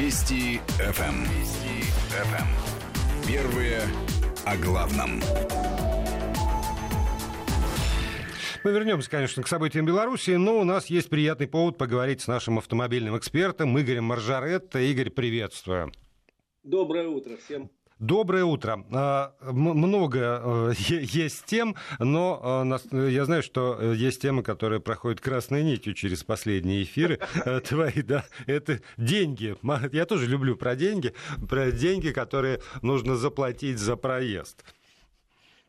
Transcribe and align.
Вести 0.00 0.60
ФМ. 0.78 1.02
Эм. 1.02 1.24
Вести 1.24 1.82
ФМ. 2.08 2.34
Эм. 2.34 3.28
Первые 3.28 3.82
о 4.46 4.56
главном. 4.56 5.20
Мы 8.64 8.70
вернемся, 8.72 9.10
конечно, 9.10 9.42
к 9.42 9.46
событиям 9.46 9.84
Беларуси, 9.84 10.30
но 10.30 10.58
у 10.58 10.64
нас 10.64 10.86
есть 10.86 11.10
приятный 11.10 11.48
повод 11.48 11.76
поговорить 11.76 12.22
с 12.22 12.28
нашим 12.28 12.56
автомобильным 12.56 13.18
экспертом 13.18 13.78
Игорем 13.78 14.04
Маржаретто. 14.04 14.78
Игорь, 14.78 15.10
приветствую. 15.10 15.92
Доброе 16.62 17.06
утро 17.06 17.36
всем. 17.36 17.70
Доброе 18.00 18.44
утро. 18.44 18.82
А, 18.92 19.34
много 19.42 20.40
э, 20.42 20.72
есть 20.78 21.44
тем, 21.44 21.76
но 21.98 22.80
э, 22.90 23.10
я 23.10 23.26
знаю, 23.26 23.42
что 23.42 23.76
э, 23.78 23.94
есть 23.94 24.22
темы, 24.22 24.42
которые 24.42 24.80
проходят 24.80 25.20
красной 25.20 25.62
нитью 25.62 25.92
через 25.92 26.24
последние 26.24 26.82
эфиры 26.84 27.20
твои, 27.68 28.00
да, 28.00 28.24
это 28.46 28.80
деньги. 28.96 29.54
Я 29.92 30.06
тоже 30.06 30.28
люблю 30.28 30.56
про 30.56 30.76
деньги, 30.76 31.12
про 31.46 31.70
деньги, 31.72 32.08
которые 32.08 32.62
нужно 32.80 33.16
заплатить 33.16 33.78
за 33.78 33.96
проезд. 33.96 34.64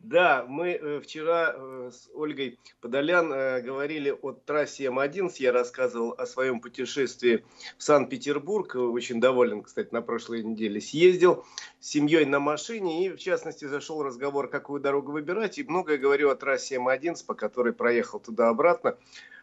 Да, 0.03 0.45
мы 0.47 0.71
э, 0.71 0.99
вчера 0.99 1.53
э, 1.55 1.91
с 1.93 2.09
Ольгой 2.15 2.59
Подолян 2.81 3.31
э, 3.31 3.61
говорили 3.61 4.09
о 4.09 4.31
трассе 4.31 4.85
М11. 4.85 5.31
Я 5.37 5.51
рассказывал 5.51 6.15
о 6.17 6.25
своем 6.25 6.59
путешествии 6.59 7.45
в 7.77 7.83
Санкт-Петербург. 7.83 8.73
Очень 8.75 9.21
доволен, 9.21 9.61
кстати, 9.61 9.89
на 9.91 10.01
прошлой 10.01 10.41
неделе. 10.41 10.81
Съездил 10.81 11.45
с 11.79 11.89
семьей 11.89 12.25
на 12.25 12.39
машине 12.39 13.05
и, 13.05 13.09
в 13.11 13.19
частности, 13.19 13.65
зашел 13.65 14.01
разговор, 14.01 14.49
какую 14.49 14.81
дорогу 14.81 15.11
выбирать. 15.11 15.59
И 15.59 15.63
многое 15.63 15.99
говорю 15.99 16.31
о 16.31 16.35
трассе 16.35 16.77
М11, 16.77 17.23
по 17.27 17.35
которой 17.35 17.73
проехал 17.73 18.19
туда-обратно. 18.19 18.97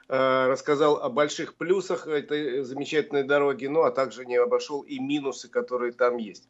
Рассказал 0.08 0.96
о 1.02 1.10
больших 1.10 1.54
плюсах 1.54 2.06
этой 2.06 2.62
замечательной 2.62 3.24
дороги, 3.24 3.66
ну 3.66 3.82
а 3.82 3.90
также 3.90 4.24
не 4.24 4.36
обошел 4.36 4.80
и 4.80 4.98
минусы, 4.98 5.48
которые 5.50 5.92
там 5.92 6.16
есть. 6.16 6.48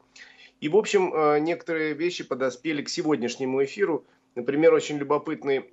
И, 0.61 0.69
в 0.69 0.77
общем, 0.77 1.15
э, 1.15 1.39
некоторые 1.41 1.95
вещи 1.95 2.25
подоспели 2.25 2.83
к 2.83 2.89
сегодняшнему 2.89 3.63
эфиру. 3.65 4.05
Например, 4.35 4.75
очень 4.75 4.99
любопытный 4.99 5.73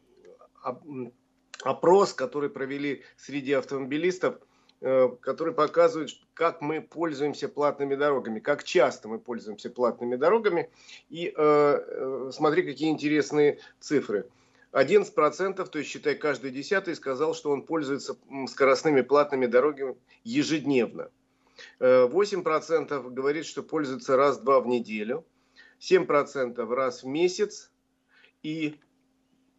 опрос, 1.63 2.13
который 2.13 2.49
провели 2.49 3.03
среди 3.17 3.53
автомобилистов, 3.53 4.35
э, 4.81 5.09
который 5.21 5.53
показывает, 5.53 6.11
как 6.33 6.61
мы 6.61 6.81
пользуемся 6.81 7.49
платными 7.49 7.95
дорогами, 7.95 8.39
как 8.39 8.63
часто 8.63 9.07
мы 9.07 9.19
пользуемся 9.19 9.69
платными 9.69 10.15
дорогами. 10.15 10.69
И 11.09 11.33
э, 11.35 12.29
смотри, 12.31 12.63
какие 12.63 12.91
интересные 12.91 13.59
цифры. 13.79 14.27
11%, 14.71 15.65
то 15.65 15.79
есть 15.79 15.89
считай 15.89 16.15
каждый 16.15 16.51
десятый, 16.51 16.95
сказал, 16.95 17.33
что 17.33 17.49
он 17.49 17.63
пользуется 17.63 18.17
скоростными 18.49 19.01
платными 19.01 19.45
дорогами 19.45 19.95
ежедневно. 20.25 21.09
8% 21.79 23.09
говорит, 23.11 23.45
что 23.45 23.63
пользуется 23.63 24.15
раз-два 24.15 24.59
в 24.59 24.67
неделю, 24.67 25.25
7% 25.79 26.73
раз 26.73 27.03
в 27.03 27.07
месяц 27.07 27.71
и 28.43 28.79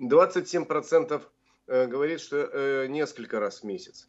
27% 0.01 1.23
э, 1.67 1.87
говорит, 1.87 2.21
что 2.21 2.37
э, 2.37 2.87
несколько 2.89 3.41
раз 3.41 3.61
в 3.61 3.65
месяц. 3.65 4.09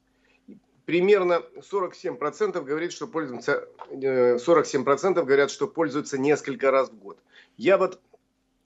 Примерно 0.86 1.44
47% 1.58 2.64
говорит, 2.64 2.94
что 2.94 3.08
пользуются, 3.08 3.68
47% 3.90 5.20
э, 5.20 5.23
говорят, 5.23 5.52
что 5.52 5.68
пользуются 5.68 6.18
несколько 6.18 6.72
раз 6.72 6.90
в 6.90 6.95
год. 6.95 7.20
Я 7.58 7.78
вот 7.78 8.00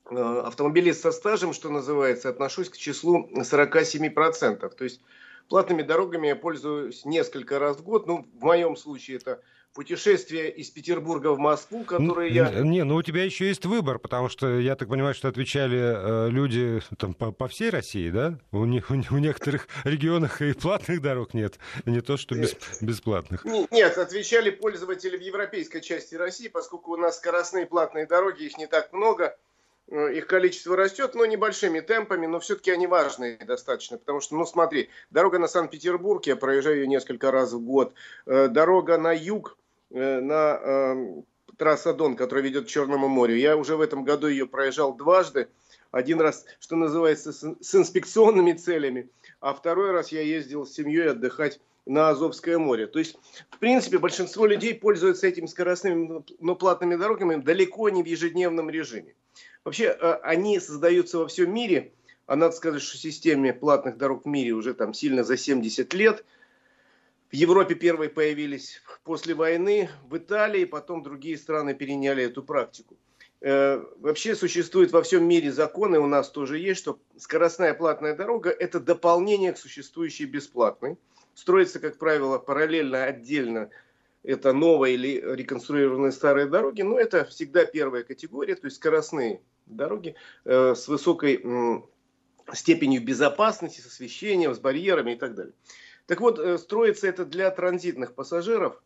автомобилист 0.06 1.02
со 1.02 1.12
стажем, 1.12 1.54
что 1.54 1.70
называется, 1.70 2.30
отношусь 2.30 2.70
к 2.70 2.78
числу 2.78 3.30
47%. 3.34 4.70
То 4.70 4.84
есть 4.84 5.02
Платными 5.50 5.82
дорогами 5.82 6.28
я 6.28 6.36
пользуюсь 6.36 7.06
несколько 7.06 7.60
раз 7.60 7.78
в 7.78 7.84
год. 7.84 8.08
Ну, 8.08 8.28
в 8.34 8.44
моем 8.44 8.76
случае 8.76 9.18
это 9.18 9.42
путешествие 9.74 10.52
из 10.52 10.70
Петербурга 10.70 11.30
в 11.30 11.40
Москву, 11.40 11.84
которые 11.84 12.34
я... 12.34 12.50
Не, 12.50 12.84
ну 12.84 12.96
у 12.96 13.02
тебя 13.02 13.24
еще 13.24 13.48
есть 13.48 13.66
выбор, 13.66 14.00
потому 14.00 14.30
что 14.30 14.60
я 14.60 14.76
так 14.76 14.90
понимаю, 14.90 15.14
что 15.14 15.28
отвечали 15.28 15.80
э, 15.80 16.30
люди 16.30 16.82
там, 16.98 17.14
по, 17.14 17.32
по 17.32 17.48
всей 17.48 17.70
России, 17.70 18.10
да? 18.10 18.38
У, 18.52 18.66
них, 18.66 18.92
у, 18.92 18.94
у 18.94 19.18
некоторых 19.18 19.68
регионах 19.84 20.42
и 20.42 20.54
платных 20.54 21.02
дорог 21.02 21.34
нет, 21.34 21.58
не 21.86 22.02
то 22.02 22.18
что 22.18 22.36
без, 22.36 22.56
бесплатных. 22.82 23.46
Нет, 23.46 23.98
отвечали 23.98 24.50
пользователи 24.50 25.18
в 25.18 25.22
европейской 25.22 25.80
части 25.80 26.16
России, 26.16 26.48
поскольку 26.48 26.92
у 26.92 26.98
нас 26.98 27.18
скоростные 27.18 27.66
платные 27.66 28.06
дороги, 28.06 28.44
их 28.44 28.58
не 28.58 28.68
так 28.68 28.92
много, 28.92 29.38
их 29.92 30.28
количество 30.28 30.76
растет, 30.76 31.16
но 31.16 31.26
небольшими 31.26 31.82
темпами, 31.82 32.26
но 32.26 32.40
все-таки 32.40 32.72
они 32.72 32.88
важные 32.88 33.38
достаточно, 33.38 33.98
потому 33.98 34.22
что, 34.22 34.36
ну 34.36 34.46
смотри, 34.46 34.90
дорога 35.10 35.38
на 35.38 35.48
Санкт-Петербург, 35.48 36.26
я 36.26 36.36
проезжаю 36.36 36.78
ее 36.78 36.88
несколько 36.88 37.30
раз 37.32 37.52
в 37.52 37.60
год, 37.60 37.94
э, 38.26 38.48
дорога 38.48 38.98
на 38.98 39.12
юг, 39.12 39.58
э, 39.90 40.20
на 40.22 40.60
э, 40.62 41.22
трасса 41.58 41.94
Дон, 41.94 42.16
которая 42.16 42.44
ведет 42.44 42.66
к 42.66 42.70
Черному 42.70 43.10
морю, 43.10 43.36
я 43.36 43.58
уже 43.58 43.76
в 43.76 43.82
этом 43.82 44.06
году 44.06 44.28
ее 44.28 44.48
проезжал 44.48 44.94
дважды, 44.94 45.50
один 45.92 46.22
раз, 46.22 46.46
что 46.62 46.78
называется, 46.78 47.34
с, 47.34 47.56
с 47.60 47.76
инспекционными 47.76 48.54
целями, 48.54 49.10
а 49.42 49.54
второй 49.54 49.92
раз 49.92 50.14
я 50.14 50.22
ездил 50.22 50.66
с 50.66 50.72
семьей 50.72 51.12
отдыхать 51.12 51.60
на 51.86 52.10
Азовское 52.10 52.58
море. 52.58 52.88
То 52.88 53.00
есть, 53.00 53.18
в 53.50 53.60
принципе, 53.60 53.98
большинство 53.98 54.46
людей 54.46 54.74
пользуются 54.74 55.28
этими 55.28 55.48
скоростными, 55.48 56.24
но 56.40 56.56
платными 56.56 56.96
дорогами 56.96 57.36
далеко 57.36 57.90
не 57.90 58.04
в 58.04 58.06
ежедневном 58.06 58.70
режиме. 58.70 59.16
Вообще, 59.64 59.86
э, 59.86 60.14
они 60.24 60.60
создаются 60.60 61.20
во 61.20 61.28
всем 61.28 61.54
мире. 61.54 61.94
А 62.26 62.36
надо 62.36 62.56
сказать, 62.56 62.82
что 62.82 62.98
системе 62.98 63.54
платных 63.54 63.98
дорог 63.98 64.26
в 64.26 64.28
мире 64.28 64.52
уже 64.52 64.74
там 64.74 64.94
сильно 64.94 65.24
за 65.24 65.38
70 65.38 65.94
лет. 65.94 66.24
В 67.30 67.36
Европе 67.36 67.76
первые 67.76 68.10
появились 68.10 68.82
после 69.04 69.34
войны, 69.34 69.90
в 70.10 70.18
Италии, 70.18 70.66
потом 70.66 71.04
другие 71.04 71.38
страны 71.38 71.74
переняли 71.74 72.24
эту 72.24 72.44
практику. 72.44 72.98
Э, 73.42 73.84
вообще 74.00 74.36
существует 74.36 74.92
во 74.92 75.02
всем 75.04 75.26
мире 75.26 75.52
законы, 75.52 76.00
у 76.00 76.08
нас 76.08 76.30
тоже 76.30 76.58
есть, 76.58 76.80
что 76.80 77.00
скоростная 77.18 77.74
платная 77.74 78.16
дорога– 78.16 78.50
это 78.60 78.80
дополнение 78.80 79.54
к 79.54 79.58
существующей 79.58 80.26
бесплатной. 80.26 80.98
Строится, 81.34 81.80
как 81.80 81.98
правило, 81.98 82.38
параллельно, 82.38 83.04
отдельно 83.04 83.70
это 84.24 84.54
новые 84.54 84.96
или 84.96 85.22
реконструированные 85.36 86.12
старые 86.12 86.48
дороги, 86.48 86.82
но 86.82 87.00
это 87.00 87.26
всегда 87.26 87.66
первая 87.66 88.04
категория, 88.04 88.56
то 88.56 88.66
есть 88.66 88.78
скоростные 88.78 89.42
дороги 89.66 90.16
э, 90.46 90.76
с 90.76 90.88
высокой 90.88 91.44
степенью 92.54 93.04
безопасности, 93.04 93.82
с 93.82 93.86
освещением, 93.86 94.54
с 94.54 94.60
барьерами 94.60 95.14
и 95.14 95.16
так 95.16 95.36
далее. 95.36 95.54
Так 96.06 96.22
вот, 96.22 96.40
э, 96.40 96.58
строится 96.58 97.08
это 97.08 97.26
для 97.26 97.50
транзитных 97.52 98.14
пассажиров 98.14 98.82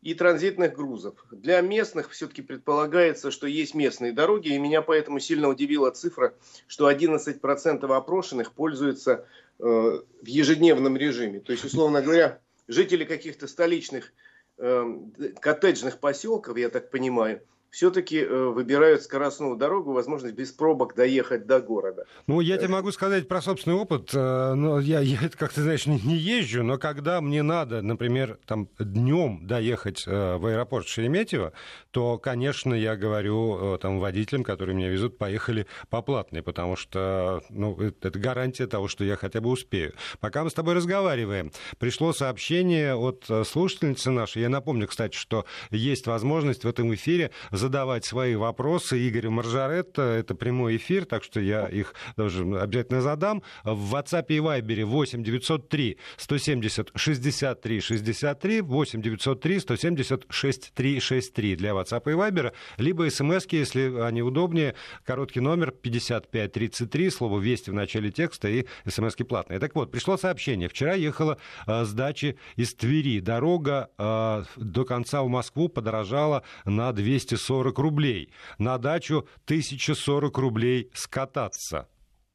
и 0.00 0.14
транзитных 0.14 0.74
грузов. 0.74 1.14
Для 1.30 1.60
местных 1.60 2.10
все-таки 2.10 2.42
предполагается, 2.42 3.30
что 3.30 3.46
есть 3.46 3.74
местные 3.74 4.12
дороги, 4.12 4.48
и 4.48 4.58
меня 4.58 4.82
поэтому 4.82 5.20
сильно 5.20 5.48
удивила 5.48 5.90
цифра, 5.90 6.34
что 6.66 6.90
11% 6.90 7.84
опрошенных 7.94 8.52
пользуются 8.52 9.26
э, 9.58 9.62
в 9.62 10.26
ежедневном 10.26 10.96
режиме. 10.96 11.40
То 11.40 11.52
есть, 11.52 11.64
условно 11.64 12.02
говоря, 12.02 12.40
жители 12.68 13.04
каких-то 13.04 13.46
столичных 13.46 14.12
э, 14.58 14.98
коттеджных 15.40 16.00
поселков, 16.00 16.56
я 16.56 16.68
так 16.68 16.90
понимаю, 16.90 17.42
все-таки 17.72 18.18
э, 18.18 18.26
выбирают 18.28 19.02
скоростную 19.02 19.56
дорогу, 19.56 19.92
возможность 19.92 20.34
без 20.34 20.52
пробок 20.52 20.94
доехать 20.94 21.46
до 21.46 21.58
города. 21.58 22.04
Ну, 22.26 22.40
я 22.40 22.58
тебе 22.58 22.68
могу 22.68 22.92
сказать 22.92 23.26
про 23.26 23.40
собственный 23.40 23.76
опыт. 23.76 24.10
Э, 24.12 24.52
но 24.52 24.78
я, 24.78 25.00
я 25.00 25.18
как 25.38 25.54
ты 25.54 25.62
знаешь, 25.62 25.86
не, 25.86 25.98
не 26.00 26.14
езжу, 26.14 26.62
но 26.62 26.76
когда 26.76 27.22
мне 27.22 27.42
надо, 27.42 27.80
например, 27.80 28.38
там 28.44 28.68
днем 28.78 29.46
доехать 29.46 30.04
э, 30.06 30.36
в 30.36 30.46
аэропорт 30.46 30.86
Шереметьево, 30.86 31.54
то, 31.92 32.18
конечно, 32.18 32.74
я 32.74 32.94
говорю 32.94 33.78
там 33.78 34.00
водителям, 34.00 34.44
которые 34.44 34.76
меня 34.76 34.90
везут, 34.90 35.16
поехали 35.16 35.66
по 35.88 36.02
платной, 36.02 36.42
потому 36.42 36.76
что 36.76 37.42
ну, 37.48 37.78
это 37.80 38.18
гарантия 38.18 38.66
того, 38.66 38.86
что 38.86 39.02
я 39.02 39.16
хотя 39.16 39.40
бы 39.40 39.48
успею. 39.48 39.94
Пока 40.20 40.44
мы 40.44 40.50
с 40.50 40.54
тобой 40.54 40.74
разговариваем, 40.74 41.52
пришло 41.78 42.12
сообщение 42.12 42.94
от 42.94 43.26
слушательницы 43.46 44.10
нашей. 44.10 44.42
Я 44.42 44.50
напомню, 44.50 44.86
кстати, 44.86 45.16
что 45.16 45.46
есть 45.70 46.06
возможность 46.06 46.64
в 46.64 46.68
этом 46.68 46.94
эфире 46.94 47.30
задавать 47.62 48.04
свои 48.04 48.34
вопросы 48.34 49.08
Игорю 49.08 49.30
Маржаретто. 49.30 50.02
Это 50.02 50.34
прямой 50.34 50.76
эфир, 50.76 51.04
так 51.04 51.22
что 51.22 51.40
я 51.40 51.66
их 51.66 51.94
даже 52.16 52.42
обязательно 52.42 53.00
задам. 53.00 53.42
В 53.62 53.94
WhatsApp 53.94 54.26
и 54.28 54.38
Viber 54.38 54.84
8 54.84 55.22
903 55.22 55.96
170 56.16 56.90
63 56.96 57.80
63 57.80 58.60
8 58.62 59.02
903 59.02 59.60
170 59.60 60.26
63 60.28 61.00
63 61.00 61.56
для 61.56 61.70
WhatsApp 61.70 62.02
и 62.10 62.14
Viber, 62.14 62.52
либо 62.78 63.08
смс 63.08 63.46
если 63.50 64.00
они 64.00 64.22
удобнее, 64.22 64.74
короткий 65.04 65.40
номер 65.40 65.70
5533, 65.70 67.10
слово 67.10 67.38
«Вести» 67.38 67.70
в 67.70 67.74
начале 67.74 68.10
текста 68.10 68.48
и 68.48 68.66
смс 68.88 69.14
платные. 69.28 69.60
Так 69.60 69.76
вот, 69.76 69.92
пришло 69.92 70.16
сообщение. 70.16 70.68
Вчера 70.68 70.94
ехала 70.94 71.38
э, 71.66 71.84
с 71.84 71.92
дачи 71.92 72.36
из 72.56 72.74
Твери. 72.74 73.20
Дорога 73.20 73.90
э, 73.98 74.44
до 74.56 74.84
конца 74.84 75.22
в 75.22 75.28
Москву 75.28 75.68
подорожала 75.68 76.42
на 76.64 76.92
240 76.92 77.51
40 77.52 77.78
рублей. 77.78 78.32
На 78.58 78.78
дачу 78.78 79.28
1040 79.44 80.38
рублей 80.38 80.90
скататься. 80.94 81.86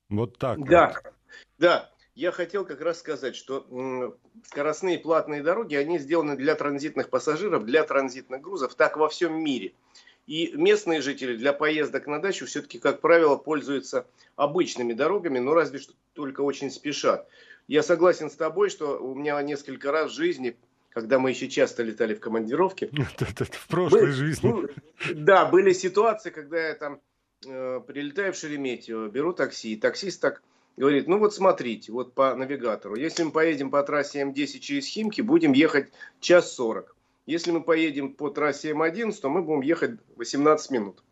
Вот 0.10 0.38
так. 0.38 0.64
Да, 0.64 0.94
вот. 0.94 1.14
да. 1.58 1.92
я 2.14 2.32
хотел 2.32 2.66
как 2.66 2.82
раз 2.82 3.00
сказать, 3.00 3.36
что 3.36 4.16
скоростные 4.46 5.00
платные 5.00 5.42
дороги, 5.42 5.74
они 5.74 5.98
сделаны 5.98 6.36
для 6.36 6.54
транзитных 6.54 7.10
пассажиров, 7.10 7.66
для 7.66 7.84
транзитных 7.84 8.42
грузов, 8.42 8.76
так 8.76 8.98
во 8.98 9.10
всем 9.10 9.44
мире. 9.44 9.74
И 10.28 10.52
местные 10.54 11.02
жители 11.02 11.36
для 11.36 11.52
поездок 11.52 12.06
на 12.06 12.22
дачу 12.22 12.46
все-таки, 12.46 12.78
как 12.78 13.02
правило, 13.02 13.38
пользуются 13.38 14.06
обычными 14.36 14.94
дорогами, 14.94 15.40
но 15.40 15.56
разве 15.56 15.80
что 15.80 15.94
только 16.14 16.42
очень 16.42 16.70
спешат. 16.70 17.28
Я 17.68 17.82
согласен 17.82 18.30
с 18.30 18.36
тобой, 18.36 18.70
что 18.70 19.00
у 19.00 19.16
меня 19.16 19.42
несколько 19.42 19.92
раз 19.92 20.12
в 20.12 20.16
жизни, 20.16 20.56
когда 20.98 21.20
мы 21.20 21.30
еще 21.30 21.48
часто 21.48 21.84
летали 21.84 22.16
в 22.16 22.20
командировке... 22.20 22.90
В 23.52 23.68
прошлой 23.68 24.08
жизни. 24.08 24.52
Да, 25.14 25.46
были 25.46 25.72
ситуации, 25.72 26.32
когда 26.32 26.70
я 26.70 26.74
там 26.74 27.00
э, 27.46 27.82
прилетаю 27.86 28.34
в 28.34 28.36
Шереметьево, 28.36 29.08
беру 29.08 29.32
такси, 29.32 29.74
и 29.74 29.76
таксист 29.76 30.20
так 30.20 30.42
говорит, 30.76 31.08
ну 31.08 31.20
вот 31.20 31.36
смотрите, 31.36 31.92
вот 31.92 32.16
по 32.16 32.34
навигатору, 32.34 32.96
если 32.96 33.22
мы 33.22 33.32
поедем 33.32 33.70
по 33.70 33.84
трассе 33.84 34.24
М10 34.24 34.58
через 34.58 34.88
Химки, 34.88 35.22
будем 35.22 35.52
ехать 35.54 35.92
час 36.20 36.52
сорок. 36.52 36.96
Если 37.28 37.52
мы 37.52 37.62
поедем 37.62 38.16
по 38.16 38.32
трассе 38.32 38.72
М11, 38.72 39.14
то 39.22 39.30
мы 39.30 39.44
будем 39.44 39.62
ехать 39.62 40.00
18 40.16 40.72
минут. 40.72 41.04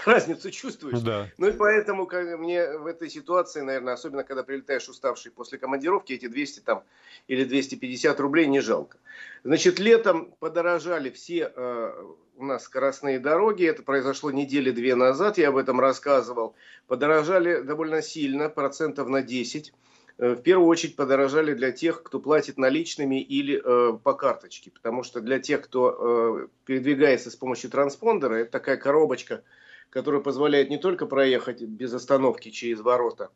Разницу 0.06 0.50
чувствуешь? 0.50 1.00
Да. 1.00 1.28
Ну 1.38 1.48
и 1.48 1.52
поэтому 1.52 2.06
как, 2.06 2.38
мне 2.38 2.78
в 2.78 2.86
этой 2.86 3.08
ситуации, 3.10 3.60
наверное, 3.60 3.94
особенно 3.94 4.24
когда 4.24 4.42
прилетаешь 4.42 4.88
уставший 4.88 5.32
после 5.32 5.58
командировки, 5.58 6.12
эти 6.12 6.26
200 6.26 6.60
там 6.60 6.84
или 7.28 7.44
250 7.44 8.18
рублей 8.20 8.46
не 8.46 8.60
жалко. 8.60 8.98
Значит, 9.44 9.78
летом 9.78 10.34
подорожали 10.40 11.10
все 11.10 11.52
э, 11.54 12.04
у 12.36 12.44
нас 12.44 12.64
скоростные 12.64 13.18
дороги. 13.18 13.64
Это 13.64 13.82
произошло 13.82 14.30
недели 14.30 14.70
две 14.70 14.94
назад, 14.94 15.38
я 15.38 15.48
об 15.48 15.56
этом 15.56 15.80
рассказывал. 15.80 16.54
Подорожали 16.86 17.62
довольно 17.62 18.02
сильно, 18.02 18.48
процентов 18.48 19.08
на 19.08 19.22
10. 19.22 19.72
Э, 20.18 20.34
в 20.34 20.42
первую 20.42 20.68
очередь 20.68 20.96
подорожали 20.96 21.54
для 21.54 21.72
тех, 21.72 22.02
кто 22.02 22.20
платит 22.20 22.58
наличными 22.58 23.20
или 23.20 23.60
э, 23.62 23.98
по 23.98 24.14
карточке. 24.14 24.70
Потому 24.70 25.02
что 25.02 25.20
для 25.20 25.38
тех, 25.38 25.62
кто 25.62 26.46
э, 26.46 26.48
передвигается 26.64 27.30
с 27.30 27.36
помощью 27.36 27.70
транспондера, 27.70 28.34
это 28.34 28.50
такая 28.50 28.76
коробочка, 28.76 29.42
которая 29.90 30.20
позволяет 30.20 30.70
не 30.70 30.78
только 30.78 31.06
проехать 31.06 31.62
без 31.62 31.92
остановки 31.94 32.50
через 32.50 32.80
ворота, 32.80 33.30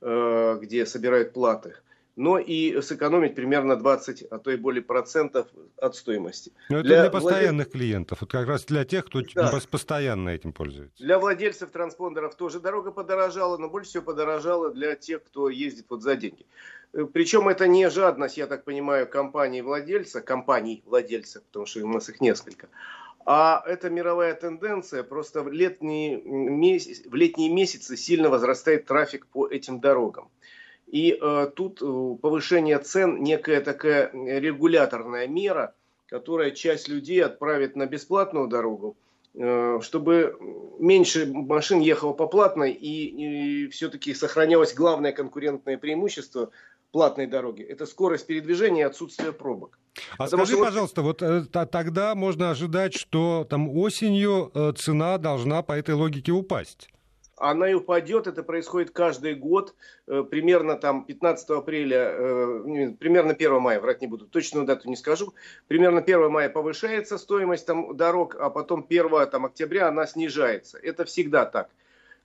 э, 0.00 0.58
где 0.60 0.86
собирают 0.86 1.32
платы, 1.32 1.76
но 2.16 2.38
и 2.38 2.80
сэкономить 2.82 3.34
примерно 3.34 3.76
20, 3.76 4.22
а 4.30 4.38
то 4.38 4.50
и 4.50 4.56
более 4.56 4.82
процентов 4.82 5.46
от 5.78 5.96
стоимости. 5.96 6.52
Но 6.68 6.78
это 6.78 6.88
для, 6.88 7.00
для 7.02 7.10
постоянных 7.10 7.66
владель... 7.68 7.72
клиентов, 7.72 8.20
вот 8.20 8.30
как 8.30 8.46
раз 8.46 8.64
для 8.64 8.84
тех, 8.84 9.06
кто 9.06 9.22
да. 9.34 9.58
постоянно 9.70 10.28
этим 10.30 10.52
пользуется. 10.52 11.02
Для 11.02 11.18
владельцев 11.18 11.70
транспондеров 11.70 12.36
тоже 12.36 12.60
дорога 12.60 12.90
подорожала, 12.90 13.56
но 13.56 13.68
больше 13.68 13.90
всего 13.90 14.04
подорожала 14.04 14.72
для 14.72 14.94
тех, 14.94 15.24
кто 15.24 15.48
ездит 15.48 15.86
вот 15.88 16.02
за 16.02 16.16
деньги. 16.16 16.46
Э, 16.92 17.06
Причем 17.10 17.48
это 17.48 17.66
не 17.66 17.88
жадность, 17.88 18.36
я 18.36 18.46
так 18.46 18.64
понимаю, 18.64 19.08
компании-владельца, 19.08 20.20
компаний-владельца, 20.20 21.40
потому 21.40 21.66
что 21.66 21.84
у 21.84 21.88
нас 21.88 22.08
их 22.08 22.20
несколько, 22.20 22.68
а 23.26 23.62
это 23.66 23.90
мировая 23.90 24.34
тенденция, 24.34 25.02
просто 25.02 25.42
в 25.42 25.52
летние, 25.52 26.18
в 26.18 27.14
летние 27.14 27.52
месяцы 27.52 27.96
сильно 27.96 28.28
возрастает 28.28 28.86
трафик 28.86 29.26
по 29.26 29.46
этим 29.46 29.80
дорогам. 29.80 30.28
И 30.86 31.18
э, 31.18 31.50
тут 31.54 31.80
э, 31.80 32.16
повышение 32.20 32.78
цен 32.78 33.22
некая 33.22 33.60
такая 33.62 34.10
регуляторная 34.12 35.26
мера, 35.26 35.74
которая 36.06 36.50
часть 36.50 36.88
людей 36.88 37.24
отправит 37.24 37.76
на 37.76 37.86
бесплатную 37.86 38.46
дорогу, 38.46 38.96
э, 39.34 39.78
чтобы 39.80 40.36
меньше 40.78 41.26
машин 41.32 41.80
ехало 41.80 42.12
по 42.12 42.26
платной 42.26 42.72
и, 42.72 43.64
и 43.64 43.68
все-таки 43.68 44.12
сохранялось 44.12 44.74
главное 44.74 45.12
конкурентное 45.12 45.78
преимущество 45.78 46.50
платной 46.92 47.26
дороги. 47.26 47.62
Это 47.62 47.86
скорость 47.86 48.26
передвижения 48.26 48.82
и 48.82 48.86
отсутствие 48.86 49.32
пробок. 49.32 49.78
А 50.18 50.24
Потому 50.24 50.44
скажи, 50.44 50.56
что... 50.56 50.64
пожалуйста, 50.64 51.02
вот 51.02 51.22
э, 51.22 51.44
тогда 51.50 52.14
можно 52.14 52.50
ожидать, 52.50 52.94
что 52.94 53.46
там 53.48 53.68
осенью 53.76 54.50
э, 54.54 54.72
цена 54.76 55.18
должна 55.18 55.62
по 55.62 55.72
этой 55.72 55.94
логике 55.94 56.32
упасть 56.32 56.88
она 57.42 57.68
и 57.68 57.74
упадет, 57.74 58.28
это 58.28 58.42
происходит 58.44 58.90
каждый 58.92 59.34
год, 59.34 59.74
э, 60.06 60.22
примерно 60.22 60.76
там 60.76 61.04
15 61.04 61.50
апреля, 61.50 62.14
э, 62.16 62.94
примерно 63.00 63.34
1 63.34 63.60
мая, 63.60 63.80
врать 63.80 64.00
не 64.00 64.06
буду, 64.06 64.26
точную 64.26 64.64
дату 64.64 64.88
не 64.88 64.96
скажу, 64.96 65.34
примерно 65.66 66.00
1 66.02 66.30
мая 66.30 66.48
повышается 66.48 67.18
стоимость 67.18 67.66
там, 67.66 67.96
дорог, 67.96 68.36
а 68.36 68.48
потом 68.48 68.86
1 68.88 69.26
там, 69.26 69.46
октября 69.46 69.88
она 69.88 70.06
снижается. 70.06 70.78
Это 70.78 71.04
всегда 71.04 71.44
так, 71.44 71.70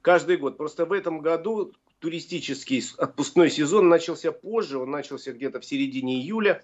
каждый 0.07 0.37
год. 0.37 0.55
Просто 0.55 0.85
в 0.85 0.93
этом 0.93 1.19
году 1.19 1.73
туристический 1.99 2.81
отпускной 2.97 3.49
сезон 3.49 3.89
начался 3.89 4.31
позже, 4.31 4.77
он 4.77 4.89
начался 4.89 5.33
где-то 5.33 5.59
в 5.59 5.65
середине 5.65 6.15
июля, 6.21 6.63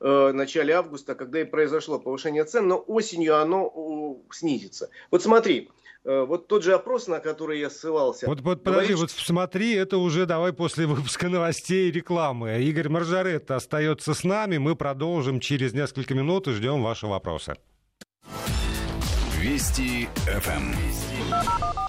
э, 0.00 0.32
начале 0.32 0.72
августа, 0.72 1.14
когда 1.14 1.42
и 1.42 1.44
произошло 1.44 1.98
повышение 1.98 2.44
цен, 2.44 2.68
но 2.68 2.78
осенью 2.78 3.36
оно 3.36 4.22
снизится. 4.30 4.88
Вот 5.10 5.22
смотри, 5.22 5.68
Э, 6.02 6.24
вот 6.26 6.48
тот 6.48 6.64
же 6.64 6.72
опрос, 6.72 7.08
на 7.08 7.20
который 7.20 7.60
я 7.60 7.68
ссылался. 7.68 8.26
Вот, 8.26 8.40
вот 8.40 8.64
подожди, 8.64 8.94
говорит, 8.94 9.12
вот 9.14 9.24
смотри, 9.26 9.74
это 9.74 9.98
уже 9.98 10.24
давай 10.24 10.54
после 10.54 10.86
выпуска 10.86 11.28
новостей 11.28 11.90
и 11.90 11.92
рекламы. 11.92 12.62
Игорь 12.62 12.88
Маржаретта 12.88 13.56
остается 13.56 14.14
с 14.14 14.24
нами. 14.24 14.56
Мы 14.56 14.76
продолжим 14.76 15.40
через 15.40 15.74
несколько 15.74 16.14
минут 16.14 16.48
и 16.48 16.52
ждем 16.52 16.82
ваши 16.82 17.06
вопросы. 17.06 17.54
Вести 19.38 20.08
ФМ. 20.24 21.79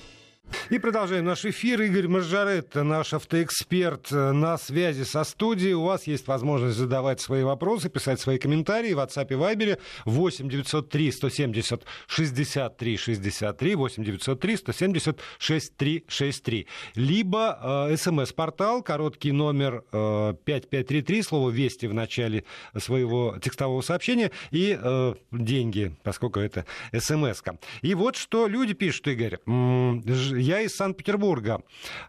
И 0.71 0.79
продолжаем 0.79 1.25
наш 1.25 1.43
эфир. 1.43 1.81
Игорь 1.81 2.07
Маржарет, 2.07 2.75
наш 2.75 3.13
автоэксперт, 3.13 4.09
э, 4.09 4.31
на 4.31 4.57
связи 4.57 5.03
со 5.03 5.25
студией. 5.25 5.73
У 5.73 5.83
вас 5.83 6.07
есть 6.07 6.27
возможность 6.27 6.77
задавать 6.77 7.19
свои 7.19 7.43
вопросы, 7.43 7.89
писать 7.89 8.21
свои 8.21 8.37
комментарии 8.37 8.93
в 8.93 8.99
WhatsApp 8.99 9.27
и 9.31 9.33
Viber 9.33 9.79
8 10.05 10.47
903 10.47 11.11
170 11.11 11.83
63 12.07 12.95
63 12.95 13.75
8 13.75 14.03
903 14.05 14.55
170 14.55 15.19
63 15.39 16.05
63. 16.07 16.67
Либо 16.95 17.89
э, 17.91 17.97
смс-портал, 17.97 18.81
короткий 18.81 19.33
номер 19.33 19.83
э, 19.91 20.35
5533, 20.45 21.21
слово 21.21 21.49
«Вести» 21.49 21.87
в 21.87 21.93
начале 21.93 22.45
своего 22.77 23.37
текстового 23.43 23.81
сообщения 23.81 24.31
и 24.51 24.79
э, 24.81 25.15
деньги, 25.33 25.97
поскольку 26.03 26.39
это 26.39 26.65
смс-ка. 26.97 27.57
И 27.81 27.93
вот 27.93 28.15
что 28.15 28.47
люди 28.47 28.73
пишут, 28.73 29.09
Игорь. 29.09 29.39
Я 29.45 30.60
из 30.61 30.75
Санкт-Петербурга. 30.75 31.63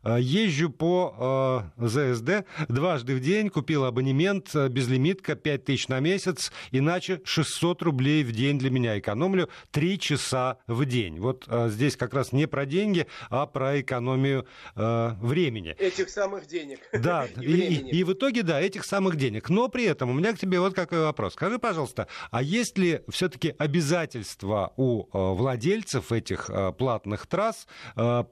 Э, 0.04 0.19
езжу 0.20 0.70
по 0.70 1.64
э, 1.78 1.87
ЗСД 1.87 2.46
дважды 2.69 3.14
в 3.14 3.20
день, 3.20 3.50
купил 3.50 3.84
абонемент, 3.84 4.54
э, 4.54 4.69
безлимитка, 4.69 5.34
5 5.34 5.64
тысяч 5.64 5.88
на 5.88 6.00
месяц, 6.00 6.52
иначе 6.70 7.20
600 7.25 7.82
рублей 7.82 8.25
в 8.25 8.32
день 8.32 8.58
для 8.58 8.70
меня. 8.70 8.99
Экономлю 8.99 9.49
3 9.70 9.98
часа 9.98 10.58
в 10.67 10.84
день. 10.84 11.19
Вот 11.20 11.48
здесь 11.69 11.96
как 11.96 12.15
раз 12.15 12.32
не 12.32 12.46
про 12.46 12.67
деньги, 12.67 13.06
а 13.31 13.46
про 13.46 13.81
экономию 13.81 14.46
времени. 14.74 15.70
Этих 15.79 16.08
самых 16.08 16.46
денег. 16.46 16.81
Да, 16.93 17.27
и, 17.41 17.53
и, 17.53 17.98
и 17.98 18.05
в 18.05 18.12
итоге, 18.12 18.43
да, 18.43 18.60
этих 18.60 18.84
самых 18.84 19.17
денег. 19.17 19.48
Но 19.48 19.69
при 19.69 19.84
этом 19.84 20.10
у 20.10 20.12
меня 20.12 20.32
к 20.32 20.38
тебе 20.38 20.60
вот 20.60 20.74
какой 20.74 21.00
вопрос. 21.00 21.34
Скажи, 21.34 21.58
пожалуйста, 21.58 22.08
а 22.31 22.43
есть 22.43 22.79
ли 22.79 23.00
все-таки 23.08 23.55
обязательства 23.58 24.72
у 24.77 25.06
владельцев 25.12 26.12
этих 26.12 26.50
платных 26.79 27.27
трасс 27.27 27.67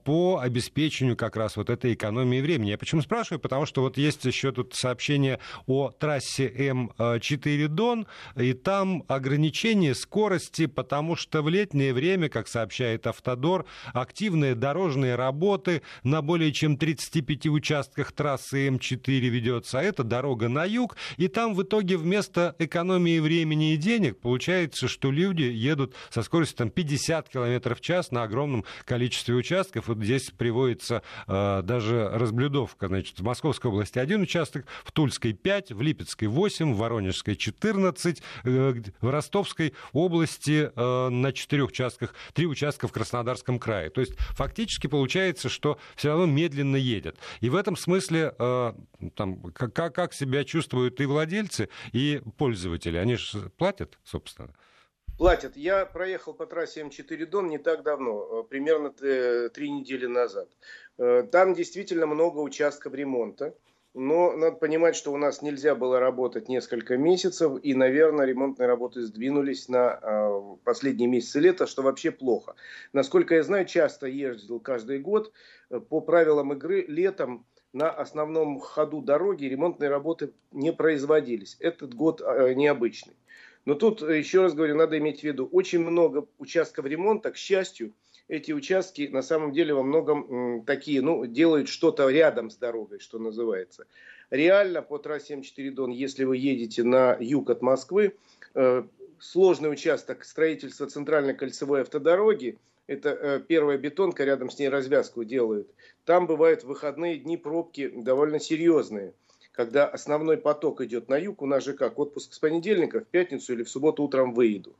по 0.05 0.39
обеспечению 0.39 1.17
как 1.17 1.37
раз 1.37 1.57
вот 1.57 1.71
этой 1.71 1.95
экономии 1.95 2.41
времени. 2.41 2.71
Я 2.71 2.79
почему 2.79 3.03
спрашиваю? 3.03 3.41
Потому 3.41 3.67
что 3.67 3.83
вот 3.83 3.97
есть 3.97 4.25
еще 4.25 4.53
тут 4.53 4.75
сообщение 4.75 5.39
о 5.67 5.91
трассе 5.91 6.49
М4 6.49 7.69
Дон, 7.69 8.07
и 8.37 8.53
там 8.53 9.05
ограничение 9.09 9.95
скорости, 9.95 10.67
потому 10.67 11.17
что 11.17 11.43
в 11.43 11.49
летнее 11.49 11.93
время, 11.93 12.29
как 12.29 12.49
сообщает 12.49 13.07
Автодор, 13.07 13.67
активные 13.93 14.55
дорожные 14.55 15.15
работы 15.15 15.83
на 16.03 16.23
более 16.23 16.53
чем 16.53 16.77
35 16.77 17.47
участках 17.47 18.13
трассы 18.13 18.69
М4 18.69 19.19
ведется, 19.29 19.79
а 19.79 19.83
это 19.83 20.05
дорога 20.05 20.49
на 20.49 20.65
юг, 20.65 20.97
и 21.17 21.29
там 21.29 21.55
в 21.55 21.63
итоге 21.63 21.97
вместо 21.97 22.55
экономии 22.59 23.19
времени 23.19 23.75
и 23.75 23.77
денег 23.77 24.19
получается, 24.19 24.89
что 24.89 25.11
люди 25.11 25.43
едут 25.43 25.95
со 26.11 26.23
скоростью 26.23 26.59
там, 26.59 26.71
50 26.71 27.29
км 27.29 27.75
в 27.75 27.81
час 27.81 28.11
на 28.11 28.23
огромном 28.23 28.65
количестве 28.85 29.35
участков. 29.35 29.90
Вот 29.91 30.05
здесь 30.05 30.31
приводится 30.31 31.03
э, 31.27 31.63
даже 31.65 32.09
разблюдовка. 32.11 32.87
Значит, 32.87 33.19
в 33.19 33.25
Московской 33.25 33.73
области 33.73 33.99
один 33.99 34.23
участок, 34.23 34.67
в 34.85 34.93
Тульской 34.93 35.33
5, 35.33 35.73
в 35.73 35.83
Липецкой 35.83 36.29
8, 36.29 36.75
в 36.75 36.77
Воронежской 36.77 37.35
14, 37.35 38.23
э, 38.45 38.75
в 39.01 39.11
Ростовской 39.11 39.75
области 39.93 40.71
э, 40.73 41.09
на 41.09 41.33
четырех 41.33 41.71
участках, 41.71 42.15
три 42.35 42.47
участка 42.47 42.87
в 42.87 42.93
Краснодарском 42.93 43.59
крае. 43.59 43.91
То 43.91 44.01
есть 44.01 44.15
фактически 44.17 44.87
получается, 44.87 45.49
что 45.49 45.77
все 45.97 46.11
равно 46.11 46.27
медленно 46.27 46.77
едет. 46.77 47.17
И 47.41 47.51
в 47.51 47.57
этом 47.57 47.77
смысле 47.77 48.33
э, 48.39 48.73
там, 49.17 49.43
как, 49.53 49.93
как 49.93 50.15
себя 50.15 50.45
чувствуют 50.45 51.01
и 51.01 51.05
владельцы, 51.05 51.69
и 51.91 52.23
пользователи. 52.39 52.97
Они 52.97 53.17
же 53.17 53.51
платят, 53.57 53.99
собственно. 54.05 54.55
Платят. 55.21 55.55
Я 55.55 55.85
проехал 55.85 56.33
по 56.33 56.47
трассе 56.47 56.81
М4 56.81 57.27
Дон 57.27 57.49
не 57.49 57.59
так 57.59 57.83
давно, 57.83 58.41
э, 58.41 58.49
примерно 58.49 58.89
три 58.91 59.71
недели 59.71 60.07
назад. 60.07 60.49
Э, 60.97 61.25
там 61.31 61.53
действительно 61.53 62.07
много 62.07 62.39
участков 62.39 62.95
ремонта. 62.95 63.55
но 63.93 64.33
надо 64.33 64.57
понимать, 64.57 64.97
что 64.97 65.13
у 65.13 65.19
нас 65.19 65.43
нельзя 65.43 65.75
было 65.75 66.01
работать 66.01 66.49
несколько 66.49 66.97
месяцев, 66.97 67.59
и, 67.63 67.75
наверное, 67.75 68.25
ремонтные 68.25 68.67
работы 68.67 69.03
сдвинулись 69.03 69.69
на 69.69 69.99
э, 70.01 70.57
последние 70.65 71.09
месяцы 71.09 71.41
лета, 71.41 71.67
что 71.67 71.83
вообще 71.83 72.11
плохо. 72.13 72.55
Насколько 72.95 73.35
я 73.35 73.43
знаю, 73.43 73.67
часто 73.67 74.07
ездил 74.07 74.59
каждый 74.59 75.01
год 75.01 75.33
э, 75.69 75.81
по 75.81 76.01
правилам 76.01 76.55
игры 76.55 76.87
летом 76.89 77.45
на 77.73 77.91
основном 77.91 78.59
ходу 78.59 79.01
дороги 79.01 79.45
ремонтные 79.45 79.91
работы 79.91 80.33
не 80.51 80.73
производились. 80.73 81.57
Этот 81.61 81.95
год 81.95 82.21
э, 82.21 82.55
необычный. 82.55 83.15
Но 83.65 83.75
тут, 83.75 84.03
э, 84.03 84.19
еще 84.19 84.43
раз 84.43 84.55
говорю, 84.55 84.77
надо 84.77 84.99
иметь 84.99 85.21
в 85.21 85.25
виду, 85.25 85.47
очень 85.47 85.81
много 85.81 86.27
участков 86.39 86.87
ремонта, 86.87 87.31
к 87.31 87.37
счастью, 87.37 87.93
эти 88.29 88.53
участки 88.53 89.09
на 89.11 89.23
самом 89.23 89.53
деле 89.53 89.75
во 89.75 89.83
многом 89.83 90.65
такие, 90.65 91.03
ну, 91.03 91.27
делают 91.27 91.69
что-то 91.69 92.09
рядом 92.09 92.49
с 92.49 92.57
дорогой, 92.57 93.01
что 93.01 93.19
называется. 93.19 93.87
Реально 94.31 94.83
по 94.83 94.99
трассе 94.99 95.35
М4 95.35 95.71
Дон, 95.73 95.91
если 95.91 96.25
вы 96.25 96.37
едете 96.37 96.85
на 96.85 97.17
юг 97.19 97.51
от 97.51 97.61
Москвы, 97.61 98.15
э, 98.55 98.85
сложный 99.19 99.73
участок 99.73 100.25
строительства 100.25 100.87
центральной 100.87 101.35
кольцевой 101.35 101.83
автодороги, 101.83 102.57
это 102.87 103.11
э, 103.11 103.41
первая 103.47 103.79
бетонка, 103.79 104.25
рядом 104.25 104.49
с 104.49 104.59
ней 104.59 104.69
развязку 104.69 105.25
делают. 105.25 105.69
Там 106.05 106.27
бывают 106.27 106.65
выходные 106.65 107.19
дни 107.19 107.37
пробки 107.37 107.89
довольно 107.89 108.39
серьезные 108.41 109.13
когда 109.61 109.87
основной 109.87 110.39
поток 110.39 110.81
идет 110.81 111.11
на 111.11 111.19
юг, 111.19 111.43
у 111.43 111.47
нас 111.47 111.65
же 111.65 111.75
как, 111.75 111.99
отпуск 111.99 112.33
с 112.33 112.39
понедельника 112.39 113.01
в 113.01 113.07
пятницу 113.07 113.53
или 113.53 113.63
в 113.63 113.69
субботу 113.69 114.03
утром 114.03 114.33
выеду. 114.33 114.75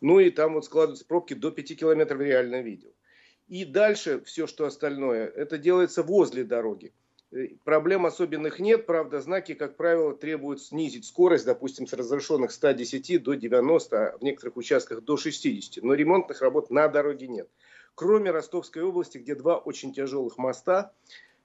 Ну 0.00 0.20
и 0.20 0.30
там 0.30 0.54
вот 0.54 0.64
складываются 0.64 1.04
пробки 1.04 1.34
до 1.34 1.50
5 1.50 1.78
километров, 1.78 2.18
реально 2.18 2.62
видел. 2.62 2.88
И 3.48 3.66
дальше 3.66 4.22
все, 4.24 4.46
что 4.46 4.64
остальное, 4.64 5.26
это 5.26 5.58
делается 5.58 6.02
возле 6.02 6.44
дороги. 6.44 6.94
Э, 7.30 7.48
проблем 7.62 8.06
особенных 8.06 8.58
нет, 8.58 8.86
правда, 8.86 9.20
знаки, 9.20 9.52
как 9.52 9.76
правило, 9.76 10.14
требуют 10.14 10.62
снизить 10.62 11.04
скорость, 11.04 11.44
допустим, 11.44 11.86
с 11.86 11.92
разрешенных 11.92 12.52
110 12.52 13.22
до 13.22 13.34
90, 13.34 14.14
а 14.14 14.16
в 14.16 14.22
некоторых 14.22 14.56
участках 14.56 15.02
до 15.02 15.18
60. 15.18 15.84
Но 15.84 15.92
ремонтных 15.92 16.40
работ 16.40 16.70
на 16.70 16.88
дороге 16.88 17.28
нет. 17.28 17.50
Кроме 17.94 18.30
Ростовской 18.30 18.82
области, 18.82 19.18
где 19.18 19.34
два 19.34 19.58
очень 19.58 19.92
тяжелых 19.92 20.38
моста, 20.38 20.94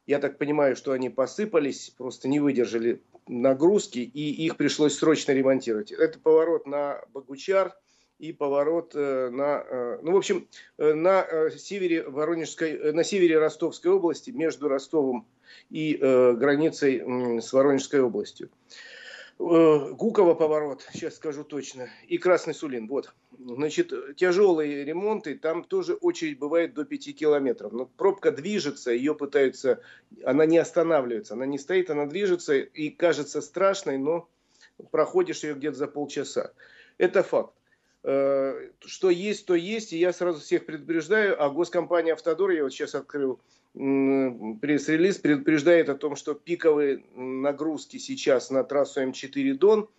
я 0.08 0.20
так 0.20 0.38
понимаю, 0.38 0.76
что 0.76 0.94
они 0.94 1.10
посыпались, 1.10 1.94
просто 1.98 2.28
не 2.28 2.40
выдержали 2.40 3.02
нагрузки, 3.28 4.00
и 4.00 4.46
их 4.46 4.58
пришлось 4.58 4.98
срочно 4.98 5.34
ремонтировать. 5.34 5.92
Это 5.92 6.20
поворот 6.20 6.66
на 6.66 7.02
Богучар– 7.14 7.76
и 8.20 8.34
поворот 8.34 8.94
э, 8.96 9.30
на, 9.30 9.64
э, 9.70 10.00
ну, 10.02 10.14
в 10.14 10.18
общем, 10.18 10.48
э, 10.78 10.94
на 10.94 11.50
севере 11.56 12.04
Воронежской, 12.04 12.92
на 12.92 13.04
севере 13.04 13.38
Ростовской 13.38 13.92
области, 13.92 14.32
между 14.32 14.68
Ростовом 14.68 15.28
и 15.70 15.96
границей 15.96 17.42
с 17.42 17.54
Воронежской 17.54 18.02
областью. 18.02 18.50
Гуково 19.40 20.34
поворот, 20.34 20.88
сейчас 20.94 21.16
скажу 21.16 21.44
точно, 21.44 21.90
и 22.08 22.18
Красный 22.18 22.56
Сулин. 22.56 22.88
Вот. 22.88 23.14
Значит, 23.38 23.94
тяжелые 24.16 24.84
ремонты, 24.84 25.36
там 25.36 25.64
тоже 25.64 25.94
очередь 25.94 26.40
бывает 26.40 26.74
до 26.74 26.86
5 26.86 27.16
километров. 27.16 27.72
Но 27.72 27.86
пробка 27.86 28.32
движется, 28.32 28.92
ее 28.92 29.14
пытаются, 29.14 29.82
она 30.24 30.48
не 30.48 30.58
останавливается, 30.58 31.36
она 31.36 31.46
не 31.46 31.60
стоит, 31.60 31.92
она 31.92 32.08
движется 32.08 32.56
и 32.56 32.90
кажется 32.90 33.42
страшной, 33.42 34.00
но 34.00 34.28
проходишь 34.90 35.44
ее 35.44 35.54
где-то 35.54 35.78
за 35.78 35.88
полчаса. 35.88 36.52
Это 36.98 37.22
факт. 37.22 37.54
Э, 38.04 38.72
что 38.86 39.10
есть, 39.12 39.46
то 39.46 39.54
есть, 39.54 39.94
и 39.94 40.00
я 40.00 40.14
сразу 40.14 40.40
всех 40.40 40.66
предупреждаю, 40.66 41.42
а 41.42 41.50
госкомпания 41.50 42.14
«Автодор», 42.14 42.50
я 42.52 42.64
вот 42.64 42.72
сейчас 42.72 42.96
открыл 42.96 43.40
пресс-релиз, 43.78 45.18
предупреждает 45.18 45.90
о 45.90 45.96
том, 45.96 46.16
что 46.16 46.34
пиковые 46.34 47.04
нагрузки 47.16 47.98
сейчас 47.98 48.50
на 48.50 48.64
трассу 48.64 49.02
М4 49.02 49.54
Дон, 49.54 49.90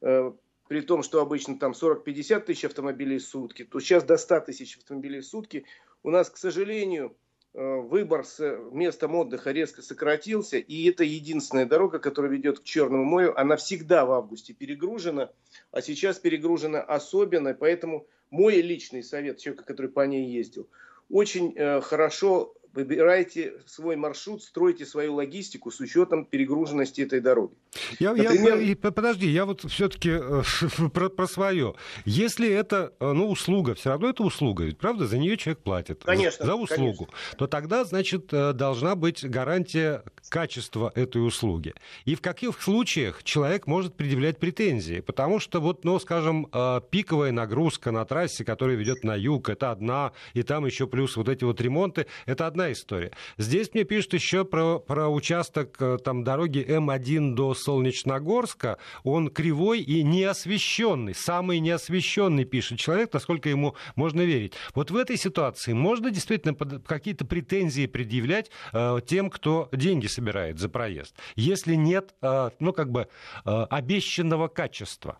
э, 0.00 0.32
при 0.68 0.80
том, 0.80 1.02
что 1.02 1.20
обычно 1.20 1.58
там 1.58 1.72
40-50 1.72 2.40
тысяч 2.40 2.64
автомобилей 2.64 3.18
в 3.18 3.24
сутки, 3.24 3.64
то 3.64 3.80
сейчас 3.80 4.04
до 4.04 4.16
100 4.16 4.40
тысяч 4.40 4.76
автомобилей 4.76 5.20
в 5.20 5.26
сутки. 5.26 5.64
У 6.02 6.10
нас, 6.10 6.28
к 6.30 6.36
сожалению, 6.36 7.16
Э, 7.54 7.80
выбор 7.80 8.24
с 8.24 8.38
местом 8.70 9.14
отдыха 9.14 9.50
резко 9.52 9.82
сократился, 9.82 10.58
и 10.58 10.88
это 10.88 11.02
единственная 11.02 11.64
дорога, 11.64 11.98
которая 11.98 12.30
ведет 12.30 12.60
к 12.60 12.62
Черному 12.62 13.04
морю. 13.04 13.38
Она 13.38 13.56
всегда 13.56 14.04
в 14.04 14.12
августе 14.12 14.52
перегружена, 14.52 15.30
а 15.72 15.82
сейчас 15.82 16.18
перегружена 16.18 16.80
особенно, 16.80 17.54
поэтому 17.54 18.06
мой 18.30 18.60
личный 18.60 19.02
совет 19.02 19.38
человека, 19.38 19.64
который 19.64 19.90
по 19.90 20.06
ней 20.06 20.30
ездил, 20.30 20.68
очень 21.10 21.54
э, 21.56 21.80
хорошо 21.80 22.54
выбирайте 22.78 23.54
свой 23.66 23.96
маршрут, 23.96 24.42
стройте 24.42 24.86
свою 24.86 25.14
логистику 25.14 25.70
с 25.72 25.80
учетом 25.80 26.24
перегруженности 26.24 27.00
этой 27.00 27.20
дороги. 27.20 27.54
Я, 27.98 28.14
Например... 28.14 28.58
я, 28.58 28.76
подожди, 28.76 29.28
я 29.28 29.44
вот 29.44 29.68
все-таки 29.68 30.10
э, 30.10 30.42
про, 30.94 31.08
про 31.08 31.26
свое. 31.26 31.74
Если 32.04 32.48
это 32.48 32.92
э, 33.00 33.12
ну, 33.12 33.28
услуга, 33.28 33.74
все 33.74 33.90
равно 33.90 34.10
это 34.10 34.22
услуга, 34.22 34.64
ведь 34.64 34.78
правда, 34.78 35.06
за 35.06 35.18
нее 35.18 35.36
человек 35.36 35.60
платит. 35.62 36.04
Конечно. 36.04 36.46
За 36.46 36.54
услугу. 36.54 37.06
Конечно. 37.06 37.38
То 37.38 37.46
тогда, 37.48 37.84
значит, 37.84 38.32
э, 38.32 38.52
должна 38.52 38.94
быть 38.94 39.28
гарантия 39.28 40.04
качества 40.28 40.92
этой 40.94 41.26
услуги. 41.26 41.74
И 42.04 42.14
в 42.14 42.20
каких 42.20 42.62
случаях 42.62 43.24
человек 43.24 43.66
может 43.66 43.94
предъявлять 43.94 44.38
претензии? 44.38 45.00
Потому 45.00 45.40
что 45.40 45.60
вот, 45.60 45.84
ну, 45.84 45.98
скажем, 45.98 46.46
пиковая 46.90 47.32
нагрузка 47.32 47.90
на 47.90 48.04
трассе, 48.04 48.44
которая 48.44 48.76
ведет 48.76 49.04
на 49.04 49.16
юг, 49.16 49.48
это 49.48 49.70
одна, 49.70 50.12
и 50.34 50.42
там 50.42 50.66
еще 50.66 50.86
плюс 50.86 51.16
вот 51.16 51.28
эти 51.28 51.44
вот 51.44 51.60
ремонты, 51.60 52.06
это 52.26 52.46
одна 52.46 52.67
история. 52.72 53.12
Здесь 53.36 53.72
мне 53.74 53.84
пишут 53.84 54.14
еще 54.14 54.44
про, 54.44 54.78
про 54.78 55.08
участок 55.08 55.76
э, 55.80 55.98
там, 55.98 56.24
дороги 56.24 56.64
М1 56.66 57.34
до 57.34 57.54
Солнечногорска. 57.54 58.78
Он 59.04 59.30
кривой 59.30 59.80
и 59.80 60.02
неосвещенный. 60.02 61.14
Самый 61.14 61.60
неосвещенный, 61.60 62.44
пишет 62.44 62.78
человек, 62.78 63.12
насколько 63.12 63.48
ему 63.48 63.74
можно 63.96 64.22
верить. 64.22 64.54
Вот 64.74 64.90
в 64.90 64.96
этой 64.96 65.16
ситуации 65.16 65.72
можно 65.72 66.10
действительно 66.10 66.54
какие-то 66.54 67.24
претензии 67.24 67.86
предъявлять 67.86 68.50
э, 68.72 68.98
тем, 69.06 69.30
кто 69.30 69.68
деньги 69.72 70.06
собирает 70.06 70.58
за 70.58 70.68
проезд, 70.68 71.14
если 71.36 71.74
нет, 71.74 72.14
э, 72.22 72.50
ну, 72.58 72.72
как 72.72 72.90
бы, 72.90 73.08
э, 73.44 73.50
обещанного 73.70 74.48
качества? 74.48 75.18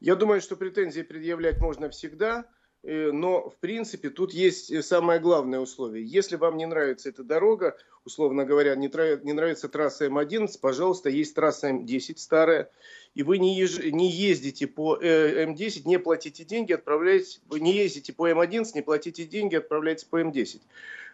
Я 0.00 0.14
думаю, 0.14 0.40
что 0.40 0.56
претензии 0.56 1.00
предъявлять 1.02 1.58
можно 1.58 1.88
всегда. 1.88 2.44
Э, 2.86 3.10
но, 3.10 3.50
в 3.50 3.56
принципе, 3.56 4.10
тут 4.10 4.32
есть 4.32 4.70
э, 4.70 4.80
самое 4.80 5.18
главное 5.18 5.58
условие. 5.58 6.06
Если 6.06 6.36
вам 6.36 6.56
не 6.56 6.66
нравится 6.66 7.08
эта 7.08 7.24
дорога, 7.24 7.76
условно 8.04 8.44
говоря, 8.44 8.76
не, 8.76 8.88
не 9.24 9.32
нравится 9.32 9.68
трасса 9.68 10.06
М11, 10.06 10.60
пожалуйста, 10.60 11.10
есть 11.10 11.34
трасса 11.34 11.70
М10 11.70 12.14
старая, 12.16 12.70
и 13.16 13.24
вы 13.24 13.38
не, 13.38 13.58
еж... 13.58 13.78
не 13.78 14.08
ездите 14.08 14.68
по 14.68 14.96
э, 15.00 15.46
М10, 15.46 15.82
не 15.84 15.98
платите 15.98 16.44
деньги, 16.44 16.72
отправляетесь, 16.74 17.40
не 17.50 17.74
ездите 17.74 18.12
по 18.12 18.30
М11, 18.30 18.66
не 18.76 18.82
платите 18.82 19.24
деньги, 19.24 19.56
отправляетесь 19.56 20.04
по 20.04 20.20
М10 20.20 20.60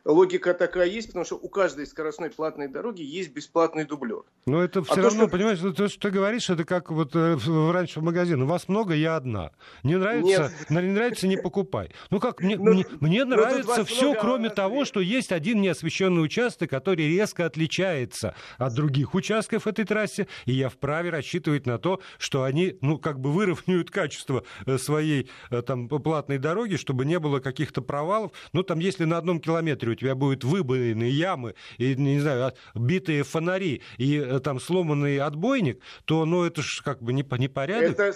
логика 0.04 0.54
такая 0.54 0.88
есть, 0.88 1.08
потому 1.08 1.24
что 1.24 1.36
у 1.36 1.48
каждой 1.48 1.86
скоростной 1.86 2.30
платной 2.30 2.68
дороги 2.68 3.02
есть 3.02 3.32
бесплатный 3.32 3.84
дублер. 3.84 4.22
Но 4.46 4.62
это 4.62 4.82
все 4.82 4.94
а 4.94 4.96
равно, 4.96 5.10
то, 5.10 5.28
что... 5.28 5.28
понимаешь, 5.28 5.58
то, 5.58 5.88
что 5.88 6.00
ты 6.00 6.10
говоришь, 6.10 6.50
это 6.50 6.64
как 6.64 6.90
вот 6.90 7.14
э, 7.14 7.36
раньше 7.70 8.00
в 8.00 8.02
магазин. 8.02 8.42
У 8.42 8.46
вас 8.46 8.68
много, 8.68 8.94
я 8.94 9.16
одна. 9.16 9.52
Не 9.82 9.96
нравится, 9.96 10.52
не 10.68 10.80
нравится, 10.80 11.28
не 11.28 11.36
покупай. 11.36 11.90
Ну 12.10 12.18
как, 12.18 12.40
мне, 12.40 12.56
ну, 12.56 12.72
мне, 12.72 12.86
мне 13.00 13.24
ну, 13.24 13.36
нравится 13.36 13.84
все, 13.84 14.06
много, 14.06 14.20
кроме 14.20 14.48
а... 14.48 14.50
того, 14.50 14.84
что 14.84 15.00
есть 15.00 15.30
один 15.30 15.60
неосвещенный 15.60 16.22
участок, 16.22 16.70
который 16.70 17.08
резко 17.08 17.46
отличается 17.46 18.34
от 18.58 18.74
других 18.74 19.14
участков 19.14 19.66
этой 19.66 19.84
трассе, 19.84 20.26
и 20.46 20.52
я 20.52 20.68
вправе 20.68 21.10
рассчитывать 21.10 21.66
на 21.66 21.78
то, 21.78 22.00
что 22.18 22.42
они, 22.42 22.76
ну, 22.80 22.98
как 22.98 23.20
бы 23.20 23.32
выровняют 23.32 23.90
качество 23.90 24.44
э, 24.66 24.78
своей 24.78 25.30
э, 25.50 25.62
там 25.62 25.88
платной 25.88 26.38
дороги, 26.38 26.76
чтобы 26.76 27.04
не 27.04 27.18
было 27.18 27.38
каких-то 27.38 27.82
провалов. 27.82 28.32
Ну, 28.52 28.62
там, 28.62 28.80
если 28.80 29.04
на 29.04 29.18
одном 29.18 29.40
километре 29.40 29.91
у 29.92 29.94
тебя 29.94 30.14
будут 30.14 30.44
выбоины, 30.44 31.04
ямы, 31.04 31.54
и, 31.78 31.94
не 31.94 32.20
знаю, 32.20 32.52
битые 32.74 33.22
фонари 33.22 33.82
и 33.98 34.16
э, 34.16 34.40
там 34.40 34.60
сломанный 34.60 35.18
отбойник, 35.18 35.80
то, 36.04 36.24
ну, 36.24 36.44
это 36.44 36.62
же 36.62 36.82
как 36.82 37.02
бы 37.02 37.12
не, 37.12 37.24
не 37.38 37.48
порядок. 37.48 37.98
Это 37.98 38.12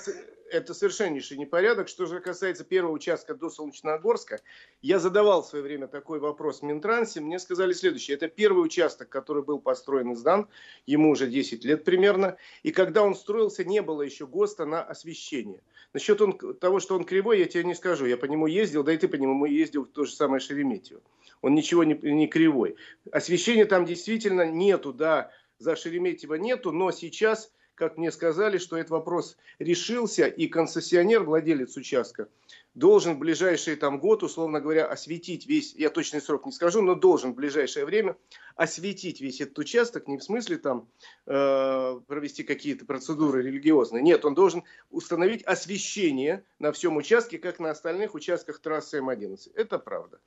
это 0.51 0.75
совершеннейший 0.75 1.37
непорядок. 1.37 1.89
Что 1.89 2.07
же 2.07 2.21
касается 2.21 2.65
первого 2.65 2.93
участка 2.93 3.35
до 3.35 3.51
Солнечногорска, 3.51 4.41
я 4.83 4.99
задавал 4.99 5.43
в 5.43 5.47
свое 5.47 5.65
время 5.65 5.89
такой 5.89 6.19
вопрос 6.19 6.61
в 6.61 6.63
Минтрансе. 6.63 7.21
Мне 7.21 7.39
сказали 7.39 7.73
следующее. 7.73 8.17
Это 8.17 8.29
первый 8.29 8.65
участок, 8.65 9.09
который 9.09 9.43
был 9.43 9.61
построен 9.61 10.13
и 10.13 10.15
сдан. 10.15 10.49
Ему 10.87 11.11
уже 11.11 11.27
10 11.27 11.65
лет 11.65 11.85
примерно. 11.85 12.37
И 12.63 12.73
когда 12.73 13.03
он 13.03 13.15
строился, 13.15 13.65
не 13.65 13.83
было 13.83 14.03
еще 14.03 14.27
ГОСТа 14.27 14.65
на 14.65 14.83
освещение. 14.83 15.63
Насчет 15.93 16.21
он, 16.21 16.37
того, 16.37 16.81
что 16.81 16.95
он 16.95 17.05
кривой, 17.05 17.39
я 17.39 17.47
тебе 17.47 17.65
не 17.65 17.75
скажу. 17.75 18.07
Я 18.07 18.17
по 18.17 18.27
нему 18.27 18.47
ездил, 18.47 18.83
да 18.83 18.93
и 18.93 18.99
ты 18.99 19.09
по 19.09 19.17
нему 19.17 19.45
ездил 19.47 19.85
в 19.85 19.89
то 19.89 20.05
же 20.05 20.13
самое 20.13 20.41
Шереметьево. 20.41 21.01
Он 21.43 21.55
ничего 21.55 21.85
не, 21.85 21.95
не 21.95 22.27
кривой. 22.27 22.77
Освещения 23.13 23.65
там 23.65 23.85
действительно 23.85 24.47
нету, 24.47 24.93
да, 24.93 25.31
за 25.59 25.77
Шереметьево 25.77 26.35
нету, 26.35 26.73
но 26.73 26.91
сейчас 26.91 27.53
как 27.77 27.97
мне 27.97 28.11
сказали, 28.11 28.59
что 28.59 28.77
этот 28.77 28.91
вопрос 28.91 29.37
решился, 29.59 30.27
и 30.27 30.49
концессионер, 30.49 31.23
владелец 31.23 31.77
участка, 31.77 32.29
должен 32.75 33.15
в 33.15 33.19
ближайший 33.19 33.77
там 33.77 33.99
год, 33.99 34.23
условно 34.23 34.61
говоря, 34.61 34.87
осветить 34.87 35.47
весь, 35.47 35.75
я 35.75 35.89
точный 35.89 36.21
срок 36.21 36.45
не 36.45 36.53
скажу, 36.53 36.83
но 36.83 36.95
должен 36.95 37.33
в 37.33 37.37
ближайшее 37.37 37.87
время 37.87 38.17
осветить 38.55 39.21
весь 39.21 39.41
этот 39.41 39.59
участок, 39.59 40.09
не 40.09 40.19
в 40.19 40.23
смысле 40.23 40.59
там 40.59 40.89
э, 41.27 42.01
провести 42.07 42.43
какие-то 42.43 42.85
процедуры 42.85 43.43
религиозные, 43.43 44.03
нет, 44.03 44.25
он 44.25 44.35
должен 44.35 44.65
установить 44.91 45.43
освещение 45.45 46.45
на 46.59 46.73
всем 46.73 46.97
участке, 46.97 47.39
как 47.39 47.61
на 47.61 47.71
остальных 47.71 48.15
участках 48.15 48.59
трассы 48.59 48.99
М11. 48.99 49.53
Это 49.55 49.79
правда. 49.79 50.19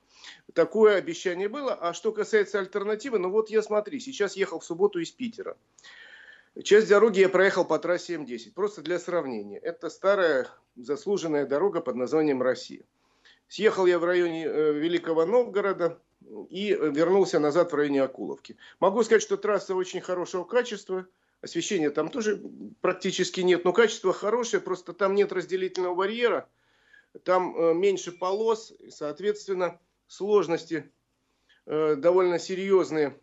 Такое 0.52 0.96
обещание 0.96 1.48
было. 1.48 1.74
А 1.74 1.92
что 1.94 2.12
касается 2.12 2.58
альтернативы, 2.58 3.18
ну 3.18 3.30
вот 3.30 3.50
я 3.50 3.62
смотри, 3.62 4.00
сейчас 4.00 4.36
ехал 4.36 4.60
в 4.60 4.64
субботу 4.64 4.98
из 4.98 5.10
Питера. 5.10 5.56
Часть 6.64 6.88
дороги 6.88 7.20
я 7.20 7.28
проехал 7.28 7.64
по 7.64 7.78
трассе 7.78 8.14
М10. 8.14 8.52
Просто 8.54 8.82
для 8.82 8.98
сравнения. 8.98 9.58
Это 9.58 9.88
старая 9.88 10.48
заслуженная 10.76 11.46
дорога 11.46 11.80
под 11.80 11.96
названием 11.96 12.42
Россия. 12.42 12.84
Съехал 13.48 13.86
я 13.86 13.98
в 13.98 14.04
районе 14.04 14.46
э, 14.46 14.72
Великого 14.72 15.26
Новгорода 15.26 16.00
и 16.48 16.68
вернулся 16.70 17.38
назад 17.38 17.72
в 17.72 17.74
районе 17.74 18.02
Акуловки. 18.02 18.56
Могу 18.78 19.02
сказать, 19.02 19.22
что 19.22 19.36
трасса 19.36 19.74
очень 19.74 20.00
хорошего 20.00 20.44
качества. 20.44 21.06
Освещения 21.40 21.90
там 21.90 22.10
тоже 22.10 22.42
практически 22.82 23.40
нет, 23.40 23.64
но 23.64 23.72
качество 23.72 24.12
хорошее, 24.12 24.62
просто 24.62 24.92
там 24.92 25.14
нет 25.14 25.32
разделительного 25.32 25.94
барьера, 25.94 26.46
там 27.24 27.56
э, 27.56 27.74
меньше 27.74 28.12
полос, 28.12 28.74
соответственно, 28.90 29.80
сложности 30.06 30.92
э, 31.64 31.96
довольно 31.96 32.38
серьезные 32.38 33.18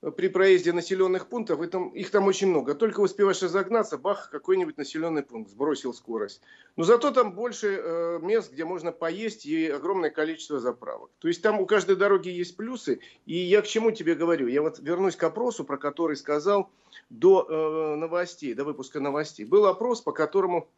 при 0.00 0.28
проезде 0.28 0.72
населенных 0.72 1.28
пунктов, 1.28 1.60
этом, 1.60 1.88
их 1.88 2.10
там 2.10 2.26
очень 2.26 2.48
много. 2.48 2.74
Только 2.74 3.00
успеваешь 3.00 3.42
разогнаться, 3.42 3.96
бах, 3.96 4.28
какой-нибудь 4.30 4.76
населенный 4.76 5.22
пункт, 5.22 5.50
сбросил 5.50 5.94
скорость. 5.94 6.42
Но 6.76 6.84
зато 6.84 7.10
там 7.10 7.32
больше 7.32 7.80
э, 7.82 8.18
мест, 8.20 8.52
где 8.52 8.64
можно 8.64 8.92
поесть 8.92 9.46
и 9.46 9.68
огромное 9.68 10.10
количество 10.10 10.60
заправок. 10.60 11.10
То 11.18 11.28
есть 11.28 11.42
там 11.42 11.60
у 11.60 11.66
каждой 11.66 11.96
дороги 11.96 12.28
есть 12.28 12.56
плюсы. 12.56 13.00
И 13.24 13.36
я 13.36 13.62
к 13.62 13.66
чему 13.66 13.90
тебе 13.90 14.14
говорю? 14.14 14.48
Я 14.48 14.60
вот 14.60 14.78
вернусь 14.80 15.16
к 15.16 15.22
опросу, 15.22 15.64
про 15.64 15.78
который 15.78 16.16
сказал 16.16 16.70
до 17.08 17.46
э, 17.48 17.96
новостей, 17.96 18.52
до 18.54 18.64
выпуска 18.64 19.00
новостей. 19.00 19.46
Был 19.46 19.66
опрос, 19.66 20.02
по 20.02 20.12
которому 20.12 20.68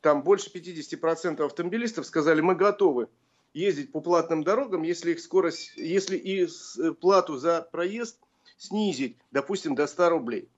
там 0.00 0.22
больше 0.22 0.50
50% 0.50 1.44
автомобилистов 1.44 2.06
сказали, 2.06 2.40
мы 2.40 2.54
готовы 2.54 3.08
ездить 3.52 3.92
по 3.92 4.00
платным 4.00 4.42
дорогам, 4.42 4.82
если 4.82 5.12
их 5.12 5.20
скорость, 5.20 5.72
если 5.76 6.16
и 6.16 6.46
э, 6.46 6.92
плату 6.92 7.36
за 7.36 7.62
проезд 7.70 8.18
снизить, 8.56 9.16
допустим, 9.30 9.74
до 9.74 9.86
100 9.86 10.08
рублей. 10.08 10.48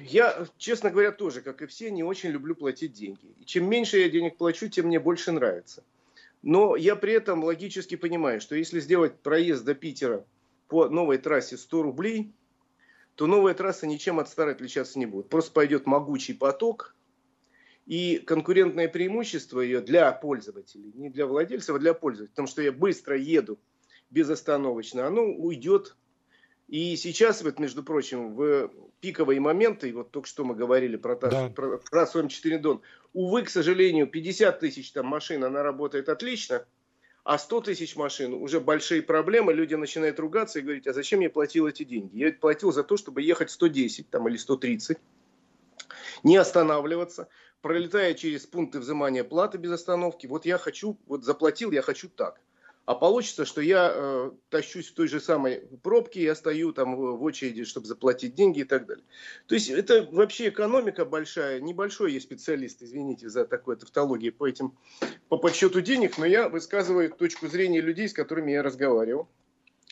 Я, 0.00 0.46
честно 0.58 0.90
говоря, 0.90 1.12
тоже, 1.12 1.40
как 1.40 1.62
и 1.62 1.66
все, 1.66 1.90
не 1.90 2.04
очень 2.04 2.30
люблю 2.30 2.54
платить 2.54 2.92
деньги. 2.92 3.34
И 3.40 3.44
чем 3.44 3.68
меньше 3.68 3.98
я 3.98 4.08
денег 4.08 4.36
плачу, 4.36 4.68
тем 4.68 4.86
мне 4.86 5.00
больше 5.00 5.32
нравится. 5.32 5.82
Но 6.42 6.76
я 6.76 6.96
при 6.96 7.12
этом 7.12 7.44
логически 7.44 7.96
понимаю, 7.96 8.40
что 8.40 8.54
если 8.54 8.80
сделать 8.80 9.20
проезд 9.20 9.64
до 9.64 9.74
Питера 9.74 10.24
по 10.68 10.88
новой 10.88 11.18
трассе 11.18 11.56
100 11.56 11.82
рублей, 11.82 12.32
то 13.14 13.26
новая 13.26 13.54
трасса 13.54 13.86
ничем 13.86 14.18
от 14.18 14.28
старой 14.28 14.54
отличаться 14.54 14.98
не 14.98 15.06
будет. 15.06 15.28
Просто 15.28 15.52
пойдет 15.52 15.86
могучий 15.86 16.34
поток, 16.34 16.94
и 17.86 18.18
конкурентное 18.18 18.88
преимущество 18.88 19.60
ее 19.60 19.80
для 19.80 20.12
пользователей, 20.12 20.92
не 20.94 21.10
для 21.10 21.26
владельцев, 21.26 21.76
а 21.76 21.78
для 21.78 21.94
пользователей, 21.94 22.30
потому 22.30 22.48
что 22.48 22.62
я 22.62 22.72
быстро 22.72 23.18
еду 23.18 23.58
безостановочно, 24.10 25.06
оно 25.06 25.22
уйдет 25.24 25.96
и 26.72 26.96
сейчас, 26.96 27.42
вот, 27.42 27.58
между 27.58 27.82
прочим, 27.82 28.34
в 28.34 28.70
пиковые 29.00 29.40
моменты, 29.40 29.92
вот 29.92 30.10
только 30.10 30.26
что 30.26 30.42
мы 30.42 30.54
говорили 30.54 30.96
про, 30.96 31.16
да. 31.16 31.50
про 31.50 31.76
трассу 31.76 32.22
М4 32.22 32.58
Дон, 32.60 32.80
увы, 33.12 33.42
к 33.42 33.50
сожалению, 33.50 34.06
50 34.06 34.58
тысяч 34.58 34.90
там 34.90 35.04
машин, 35.04 35.44
она 35.44 35.62
работает 35.62 36.08
отлично, 36.08 36.64
а 37.24 37.36
100 37.36 37.60
тысяч 37.60 37.94
машин 37.94 38.32
уже 38.32 38.58
большие 38.58 39.02
проблемы, 39.02 39.52
люди 39.52 39.74
начинают 39.74 40.18
ругаться 40.18 40.60
и 40.60 40.62
говорить, 40.62 40.86
а 40.86 40.94
зачем 40.94 41.20
я 41.20 41.28
платил 41.28 41.66
эти 41.66 41.82
деньги? 41.82 42.16
Я 42.16 42.32
платил 42.32 42.72
за 42.72 42.84
то, 42.84 42.96
чтобы 42.96 43.20
ехать 43.20 43.50
110 43.50 44.08
там, 44.08 44.26
или 44.28 44.38
130, 44.38 44.96
не 46.22 46.38
останавливаться, 46.38 47.28
пролетая 47.60 48.14
через 48.14 48.46
пункты 48.46 48.80
взимания 48.80 49.24
платы 49.24 49.58
без 49.58 49.72
остановки. 49.72 50.26
Вот 50.26 50.46
я 50.46 50.56
хочу, 50.56 50.96
вот 51.04 51.22
заплатил, 51.22 51.70
я 51.70 51.82
хочу 51.82 52.08
так– 52.08 52.40
а 52.84 52.94
получится, 52.94 53.44
что 53.44 53.60
я 53.60 53.92
э, 53.94 54.30
тащусь 54.48 54.90
в 54.90 54.94
той 54.94 55.06
же 55.06 55.20
самой 55.20 55.68
пробке, 55.82 56.22
я 56.22 56.34
стою 56.34 56.72
там 56.72 56.96
в 56.96 57.22
очереди, 57.22 57.64
чтобы 57.64 57.86
заплатить 57.86 58.34
деньги 58.34 58.60
и 58.60 58.64
так 58.64 58.86
далее. 58.86 59.04
То 59.46 59.54
есть 59.54 59.70
это 59.70 60.08
вообще 60.10 60.48
экономика 60.48 61.04
большая. 61.04 61.60
Небольшой 61.60 62.12
я 62.12 62.20
специалист, 62.20 62.82
извините 62.82 63.28
за 63.28 63.44
такую 63.44 63.76
тавтологию 63.76 64.32
по 64.32 64.48
этим, 64.48 64.76
по 65.28 65.36
подсчету 65.38 65.80
денег, 65.80 66.18
но 66.18 66.26
я 66.26 66.48
высказываю 66.48 67.10
точку 67.10 67.46
зрения 67.46 67.80
людей, 67.80 68.08
с 68.08 68.12
которыми 68.12 68.50
я 68.50 68.62
разговаривал, 68.62 69.28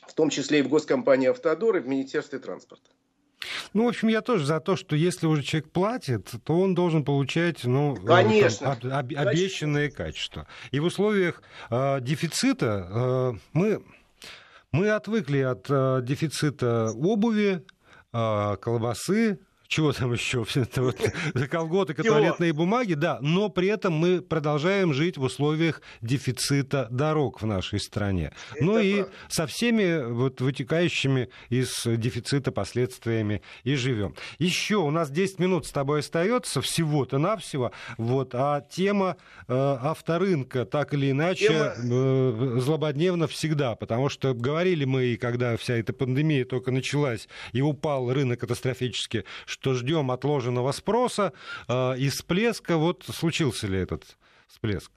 в 0.08 0.14
том 0.14 0.28
числе 0.30 0.58
и 0.58 0.62
в 0.62 0.68
госкомпании 0.68 1.28
«Автодор» 1.28 1.76
и 1.76 1.80
в 1.80 1.86
Министерстве 1.86 2.40
транспорта. 2.40 2.90
Ну, 3.72 3.84
в 3.84 3.88
общем, 3.88 4.08
я 4.08 4.20
тоже 4.20 4.44
за 4.46 4.60
то, 4.60 4.76
что 4.76 4.96
если 4.96 5.26
уже 5.26 5.42
человек 5.42 5.70
платит, 5.70 6.32
то 6.44 6.60
он 6.60 6.74
должен 6.74 7.04
получать 7.04 7.64
ну, 7.64 7.94
Конечно. 7.96 8.76
Там, 8.80 8.92
об, 8.92 9.12
об, 9.12 9.28
обещанное 9.28 9.90
качество. 9.90 10.46
И 10.72 10.80
в 10.80 10.84
условиях 10.84 11.42
э, 11.70 12.00
дефицита 12.00 12.88
э, 12.90 13.32
мы, 13.52 13.84
мы 14.72 14.90
отвыкли 14.90 15.38
от 15.38 15.66
э, 15.68 16.00
дефицита 16.02 16.90
обуви, 16.92 17.64
э, 18.12 18.56
колбасы, 18.60 19.38
чего 19.70 19.92
там 19.92 20.12
еще, 20.12 20.44
это 20.56 20.82
вот, 20.82 20.96
колготок 21.50 22.00
и 22.00 22.02
туалетные 22.02 22.52
бумаги, 22.52 22.94
да, 22.94 23.18
но 23.22 23.48
при 23.48 23.68
этом 23.68 23.94
мы 23.94 24.20
продолжаем 24.20 24.92
жить 24.92 25.16
в 25.16 25.22
условиях 25.22 25.80
дефицита 26.02 26.88
дорог 26.90 27.40
в 27.40 27.46
нашей 27.46 27.78
стране. 27.78 28.32
Это 28.54 28.64
ну 28.64 28.78
и 28.78 29.04
со 29.28 29.46
всеми 29.46 30.10
вот 30.12 30.40
вытекающими 30.40 31.30
из 31.50 31.84
дефицита 31.84 32.50
последствиями 32.50 33.42
и 33.62 33.76
живем. 33.76 34.16
Еще 34.38 34.76
у 34.76 34.90
нас 34.90 35.08
10 35.08 35.38
минут 35.38 35.66
с 35.66 35.70
тобой 35.70 36.00
остается, 36.00 36.60
всего-то 36.60 37.18
навсего, 37.18 37.70
вот, 37.96 38.34
а 38.34 38.62
тема 38.62 39.16
э, 39.46 39.54
авторынка 39.54 40.64
так 40.64 40.94
или 40.94 41.12
иначе 41.12 41.46
тема... 41.46 41.74
э, 41.76 42.56
злободневна 42.58 43.28
всегда, 43.28 43.76
потому 43.76 44.08
что 44.08 44.34
говорили 44.34 44.84
мы, 44.84 45.16
когда 45.16 45.56
вся 45.56 45.76
эта 45.76 45.92
пандемия 45.92 46.44
только 46.44 46.72
началась, 46.72 47.28
и 47.52 47.62
упал 47.62 48.12
рынок 48.12 48.40
катастрофически, 48.40 49.24
что 49.46 49.59
ждем 49.64 50.10
отложенного 50.10 50.72
спроса 50.72 51.32
э, 51.68 51.98
и 51.98 52.08
всплеска. 52.08 52.76
Вот 52.76 53.04
случился 53.04 53.66
ли 53.66 53.78
этот 53.78 54.16
всплеск? 54.46 54.90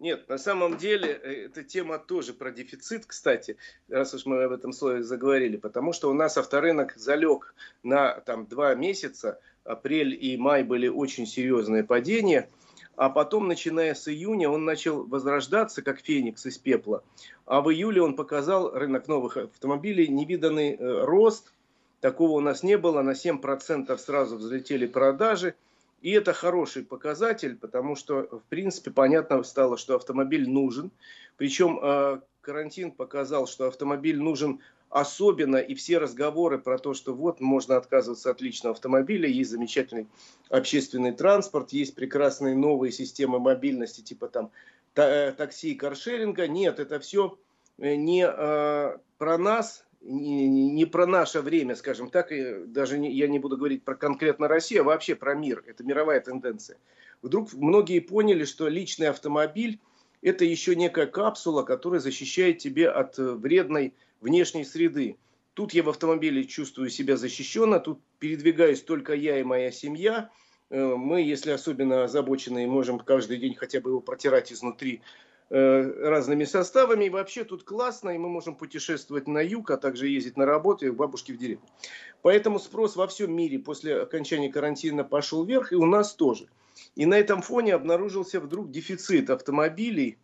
Нет, 0.00 0.30
на 0.30 0.38
самом 0.38 0.78
деле 0.78 1.10
э, 1.12 1.44
эта 1.44 1.62
тема 1.62 1.98
тоже 1.98 2.32
про 2.32 2.50
дефицит, 2.50 3.04
кстати, 3.04 3.58
раз 3.90 4.14
уж 4.14 4.24
мы 4.24 4.42
об 4.44 4.52
этом 4.52 4.72
слове 4.72 5.02
заговорили, 5.02 5.58
потому 5.58 5.92
что 5.92 6.08
у 6.08 6.14
нас 6.14 6.38
авторынок 6.38 6.94
залег 6.96 7.54
на 7.82 8.18
там, 8.20 8.46
два 8.46 8.74
месяца, 8.74 9.38
апрель 9.62 10.16
и 10.18 10.38
май 10.38 10.62
были 10.62 10.88
очень 10.88 11.26
серьезные 11.26 11.84
падения, 11.84 12.48
а 12.96 13.10
потом, 13.10 13.46
начиная 13.46 13.94
с 13.94 14.08
июня, 14.08 14.48
он 14.48 14.64
начал 14.64 15.06
возрождаться, 15.06 15.82
как 15.82 16.00
феникс 16.00 16.46
из 16.46 16.56
пепла, 16.56 17.04
а 17.44 17.60
в 17.60 17.70
июле 17.70 18.00
он 18.00 18.16
показал 18.16 18.70
рынок 18.70 19.06
новых 19.06 19.36
автомобилей 19.36 20.08
невиданный 20.08 20.76
э, 20.76 21.04
рост, 21.04 21.52
Такого 22.00 22.32
у 22.32 22.40
нас 22.40 22.62
не 22.62 22.78
было. 22.78 23.02
На 23.02 23.12
7% 23.12 23.96
сразу 23.98 24.36
взлетели 24.36 24.86
продажи. 24.86 25.54
И 26.00 26.12
это 26.12 26.32
хороший 26.32 26.82
показатель, 26.82 27.56
потому 27.56 27.94
что, 27.94 28.22
в 28.22 28.42
принципе, 28.48 28.90
понятно 28.90 29.42
стало, 29.42 29.76
что 29.76 29.96
автомобиль 29.96 30.48
нужен. 30.48 30.90
Причем 31.36 31.78
э, 31.82 32.20
карантин 32.40 32.90
показал, 32.90 33.46
что 33.46 33.66
автомобиль 33.66 34.18
нужен 34.18 34.60
особенно, 34.88 35.58
и 35.58 35.74
все 35.74 35.98
разговоры 35.98 36.58
про 36.58 36.78
то, 36.78 36.94
что 36.94 37.14
вот 37.14 37.40
можно 37.40 37.76
отказываться 37.76 38.30
от 38.30 38.40
личного 38.40 38.74
автомобиля, 38.74 39.28
есть 39.28 39.50
замечательный 39.50 40.08
общественный 40.48 41.12
транспорт, 41.12 41.70
есть 41.72 41.94
прекрасные 41.94 42.56
новые 42.56 42.92
системы 42.92 43.38
мобильности, 43.38 44.00
типа 44.00 44.28
там 44.28 44.50
э, 44.96 45.32
такси 45.32 45.72
и 45.72 45.76
каршеринга. 45.76 46.48
Нет, 46.48 46.80
это 46.80 46.98
все 46.98 47.38
э, 47.78 47.94
не 47.94 48.26
про 48.26 49.38
нас, 49.38 49.84
не, 50.00 50.48
не 50.48 50.84
про 50.86 51.06
наше 51.06 51.40
время, 51.40 51.76
скажем 51.76 52.10
так, 52.10 52.32
и 52.32 52.64
даже 52.66 52.98
не, 52.98 53.12
я 53.12 53.28
не 53.28 53.38
буду 53.38 53.56
говорить 53.56 53.84
про 53.84 53.94
конкретно 53.94 54.48
Россию, 54.48 54.82
а 54.82 54.84
вообще 54.84 55.14
про 55.14 55.34
мир. 55.34 55.62
Это 55.66 55.84
мировая 55.84 56.20
тенденция. 56.20 56.78
Вдруг 57.22 57.52
многие 57.52 58.00
поняли, 58.00 58.44
что 58.44 58.68
личный 58.68 59.08
автомобиль– 59.08 59.78
это 60.22 60.44
еще 60.44 60.74
некая 60.74 61.06
капсула, 61.06 61.62
которая 61.62 62.00
защищает 62.00 62.58
тебя 62.58 62.92
от 62.92 63.18
э, 63.18 63.32
вредной 63.32 63.94
внешней 64.20 64.64
среды. 64.64 65.16
Тут 65.54 65.74
я 65.74 65.82
в 65.82 65.88
автомобиле 65.88 66.44
чувствую 66.44 66.88
себя 66.88 67.16
защищенно, 67.16 67.80
тут 67.80 68.00
передвигаюсь 68.18 68.82
только 68.82 69.14
я 69.14 69.38
и 69.38 69.42
моя 69.42 69.70
семья. 69.70 70.30
Э, 70.70 70.94
мы, 70.96 71.22
если 71.22 71.50
особенно 71.50 72.04
озабоченные, 72.04 72.66
можем 72.66 72.98
каждый 72.98 73.36
день 73.36 73.54
хотя 73.54 73.80
бы 73.80 73.90
его 73.90 74.00
протирать 74.00 74.52
изнутри 74.52 75.02
разными 75.50 76.44
составами. 76.44 77.06
И 77.06 77.10
вообще 77.10 77.44
тут 77.44 77.64
классно, 77.64 78.10
и 78.10 78.18
мы 78.18 78.28
можем 78.28 78.54
путешествовать 78.54 79.26
на 79.26 79.40
юг, 79.40 79.70
а 79.70 79.76
также 79.76 80.08
ездить 80.08 80.36
на 80.36 80.46
работу 80.46 80.86
и 80.86 80.90
бабушки 80.90 81.32
в 81.32 81.38
деревню. 81.38 81.66
Поэтому 82.22 82.58
спрос 82.58 82.96
во 82.96 83.08
всем 83.08 83.34
мире 83.34 83.58
после 83.58 84.00
окончания 84.00 84.52
карантина 84.52 85.04
пошел 85.04 85.44
вверх, 85.44 85.72
и 85.72 85.76
у 85.76 85.86
нас 85.86 86.14
тоже. 86.14 86.46
И 86.94 87.04
на 87.04 87.18
этом 87.18 87.42
фоне 87.42 87.74
обнаружился 87.74 88.40
вдруг 88.40 88.70
дефицит 88.70 89.28
автомобилей, 89.30 90.18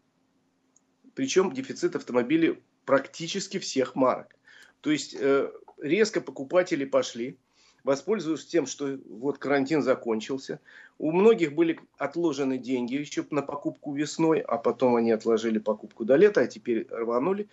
причем 1.14 1.52
дефицит 1.52 1.96
автомобилей 1.96 2.62
практически 2.84 3.58
всех 3.58 3.96
марок. 3.96 4.36
То 4.80 4.90
есть 4.90 5.16
э, 5.18 5.50
резко 5.78 6.20
покупатели 6.20 6.84
пошли, 6.84 7.38
воспользовавшись 7.87 8.46
тем, 8.46 8.66
что 8.66 8.99
вот 9.09 9.38
карантин 9.38 9.81
закончился. 9.81 10.59
У 10.99 11.12
многих 11.12 11.55
были 11.55 11.79
отложены 11.99 12.59
деньги 12.59 12.94
еще 12.94 13.25
на 13.31 13.42
покупку 13.42 13.94
весной, 13.94 14.40
а 14.40 14.59
потом 14.59 14.96
они 14.96 15.12
отложили 15.12 15.59
покупку 15.59 16.05
до 16.05 16.16
лета, 16.16 16.40
а 16.40 16.46
теперь 16.49 16.88
рванули. 16.90 17.49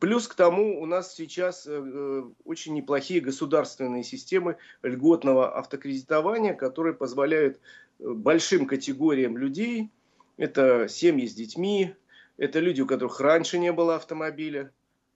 Плюс 0.00 0.26
к 0.26 0.34
тому 0.34 0.80
у 0.80 0.86
нас 0.86 1.14
сейчас 1.14 1.66
э, 1.68 2.24
очень 2.44 2.74
неплохие 2.74 3.20
государственные 3.20 4.04
системы 4.04 4.56
льготного 4.82 5.54
автокредитования, 5.58 6.54
которые 6.54 6.94
позволяют 6.94 7.60
э, 7.98 8.08
большим 8.08 8.66
категориям 8.66 9.36
людей, 9.36 9.90
это 10.38 10.88
семьи 10.88 11.26
с 11.26 11.34
детьми, 11.34 11.94
это 12.38 12.58
люди, 12.58 12.80
у 12.80 12.86
которых 12.86 13.20
раньше 13.20 13.58
не 13.58 13.70
было 13.70 13.96
автомобиля, 13.96 14.72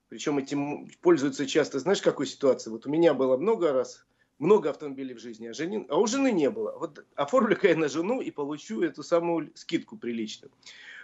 причем 0.09 0.37
этим 0.37 0.91
пользуются 1.01 1.47
часто, 1.47 1.79
знаешь, 1.79 2.01
какой 2.01 2.27
ситуации? 2.27 2.69
Вот 2.69 2.85
у 2.85 2.89
меня 2.89 3.15
было 3.15 3.35
много 3.35 3.73
раз, 3.73 4.05
много 4.39 4.69
автомобилей 4.69 5.13
в 5.13 5.19
жизни, 5.19 5.47
а, 5.47 5.53
женин, 5.53 5.85
а 5.89 5.99
у 5.99 6.07
жены 6.07 6.31
не 6.31 6.49
было. 6.49 6.75
Вот 6.79 7.05
оформлю-ка 7.15 7.67
я 7.67 7.75
на 7.75 7.89
жену 7.89 8.21
и 8.21 8.31
получу 8.31 8.81
эту 8.81 9.03
самую 9.03 9.51
скидку 9.53 9.97
приличную. 9.97 10.51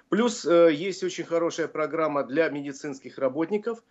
Плюс 0.10 0.46
э, 0.46 0.72
есть 0.74 1.04
очень 1.04 1.26
хорошая 1.26 1.68
программа 1.68 2.24
для 2.24 2.50
медицинских 2.50 3.18
работников. 3.18 3.84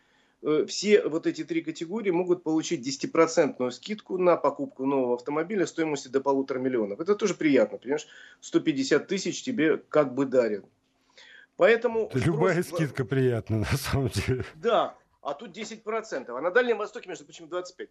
Э, 0.42 0.64
все 0.66 1.06
вот 1.06 1.26
эти 1.26 1.44
три 1.44 1.60
категории 1.60 2.10
могут 2.10 2.42
получить 2.42 2.86
10% 2.86 3.70
скидку 3.70 4.16
на 4.16 4.36
покупку 4.36 4.86
нового 4.86 5.16
автомобиля 5.16 5.66
стоимостью 5.66 6.10
до 6.10 6.20
полутора 6.20 6.58
миллионов. 6.58 7.00
Это 7.00 7.14
тоже 7.14 7.34
приятно, 7.34 7.78
понимаешь? 7.78 8.06
150 8.40 9.06
тысяч 9.06 9.42
тебе 9.42 9.76
как 9.76 10.14
бы 10.14 10.24
дарят. 10.24 10.64
Поэтому 11.56 12.10
Любая 12.14 12.62
спрос... 12.62 12.80
скидка 12.80 13.04
приятна, 13.04 13.58
на 13.58 13.76
самом 13.76 14.08
деле. 14.08 14.44
Да, 14.54 14.96
а 15.20 15.34
тут 15.34 15.56
10%. 15.56 16.24
А 16.28 16.40
на 16.40 16.50
Дальнем 16.50 16.78
Востоке, 16.78 17.08
между 17.08 17.24
прочим, 17.24 17.46
25%. 17.46 17.88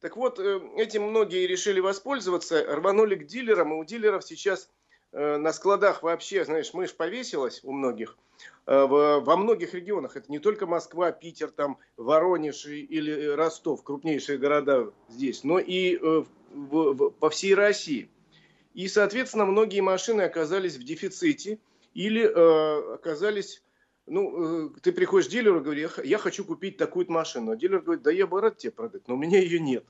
Так 0.00 0.16
вот, 0.16 0.38
э, 0.38 0.60
этим 0.76 1.04
многие 1.04 1.46
решили 1.46 1.80
воспользоваться, 1.80 2.64
рванули 2.64 3.16
к 3.16 3.26
дилерам, 3.26 3.72
и 3.72 3.76
у 3.76 3.84
дилеров 3.84 4.24
сейчас 4.24 4.70
Э, 5.12 5.38
на 5.38 5.52
складах 5.52 6.02
вообще, 6.02 6.44
знаешь, 6.44 6.72
мышь 6.72 6.94
повесилась 6.94 7.60
у 7.64 7.72
многих. 7.72 8.16
Э, 8.66 8.86
во 8.86 9.36
многих 9.36 9.74
регионах, 9.74 10.16
это 10.16 10.30
не 10.30 10.38
только 10.38 10.66
Москва, 10.66 11.10
Питер, 11.10 11.50
там, 11.50 11.78
Воронеж 11.96 12.66
или 12.66 13.26
Ростов, 13.26 13.82
крупнейшие 13.82 14.38
города 14.38 14.92
здесь, 15.08 15.42
но 15.42 15.58
и 15.58 15.96
в, 15.96 16.26
в, 16.50 17.10
по 17.10 17.30
всей 17.30 17.54
России. 17.54 18.08
И, 18.74 18.86
соответственно, 18.86 19.46
многие 19.46 19.80
машины 19.80 20.22
оказались 20.22 20.76
в 20.76 20.84
дефиците 20.84 21.58
или 21.92 22.22
э, 22.22 22.94
оказались, 22.94 23.64
ну, 24.10 24.66
э, 24.66 24.70
ты 24.82 24.92
приходишь 24.92 25.28
к 25.28 25.30
дилеру 25.30 25.60
говоришь, 25.60 25.92
я 26.04 26.18
хочу 26.18 26.44
купить 26.44 26.76
такую 26.76 27.10
машину. 27.10 27.52
А 27.52 27.56
дилер 27.56 27.80
говорит, 27.80 28.02
да 28.02 28.10
я 28.10 28.26
бы 28.26 28.40
рад 28.40 28.58
тебе 28.58 28.72
продать, 28.72 29.06
но 29.06 29.14
у 29.14 29.16
меня 29.16 29.38
ее 29.40 29.60
нет. 29.60 29.84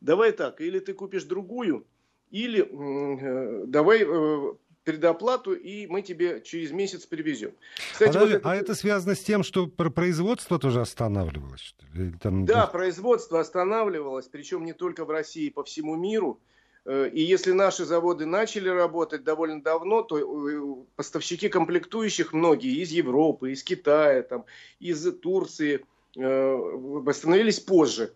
Давай 0.00 0.32
так, 0.32 0.60
или 0.60 0.78
ты 0.80 0.92
купишь 0.92 1.24
другую, 1.24 1.86
или 2.30 2.60
э, 2.60 3.66
давай 3.66 4.04
э, 4.04 4.52
предоплату, 4.84 5.54
и 5.54 5.86
мы 5.86 6.02
тебе 6.02 6.42
через 6.42 6.72
месяц 6.72 7.06
привезем. 7.06 7.52
Кстати, 7.92 8.16
а, 8.16 8.20
вот 8.20 8.30
это... 8.30 8.50
а 8.50 8.56
это 8.56 8.74
связано 8.74 9.14
с 9.14 9.20
тем, 9.20 9.44
что 9.44 9.68
производство 9.68 10.58
тоже 10.58 10.80
останавливалось? 10.80 11.74
Там... 12.20 12.44
Да, 12.44 12.66
производство 12.66 13.40
останавливалось, 13.40 14.26
причем 14.26 14.64
не 14.64 14.72
только 14.72 15.04
в 15.04 15.10
России, 15.10 15.48
по 15.48 15.62
всему 15.62 15.94
миру. 15.96 16.40
Э, 16.84 17.08
и 17.12 17.22
если 17.22 17.52
наши 17.52 17.84
заводы 17.84 18.26
начали 18.26 18.68
работать 18.68 19.24
довольно 19.24 19.62
давно, 19.62 20.02
то 20.02 20.86
поставщики 20.96 21.48
комплектующих 21.48 22.32
многие 22.32 22.82
из 22.82 22.90
Европы, 22.90 23.52
из 23.52 23.62
Китая, 23.62 24.22
там, 24.22 24.44
из 24.78 25.02
Турции 25.20 25.84
восстановились 26.16 27.60
позже. 27.60 28.12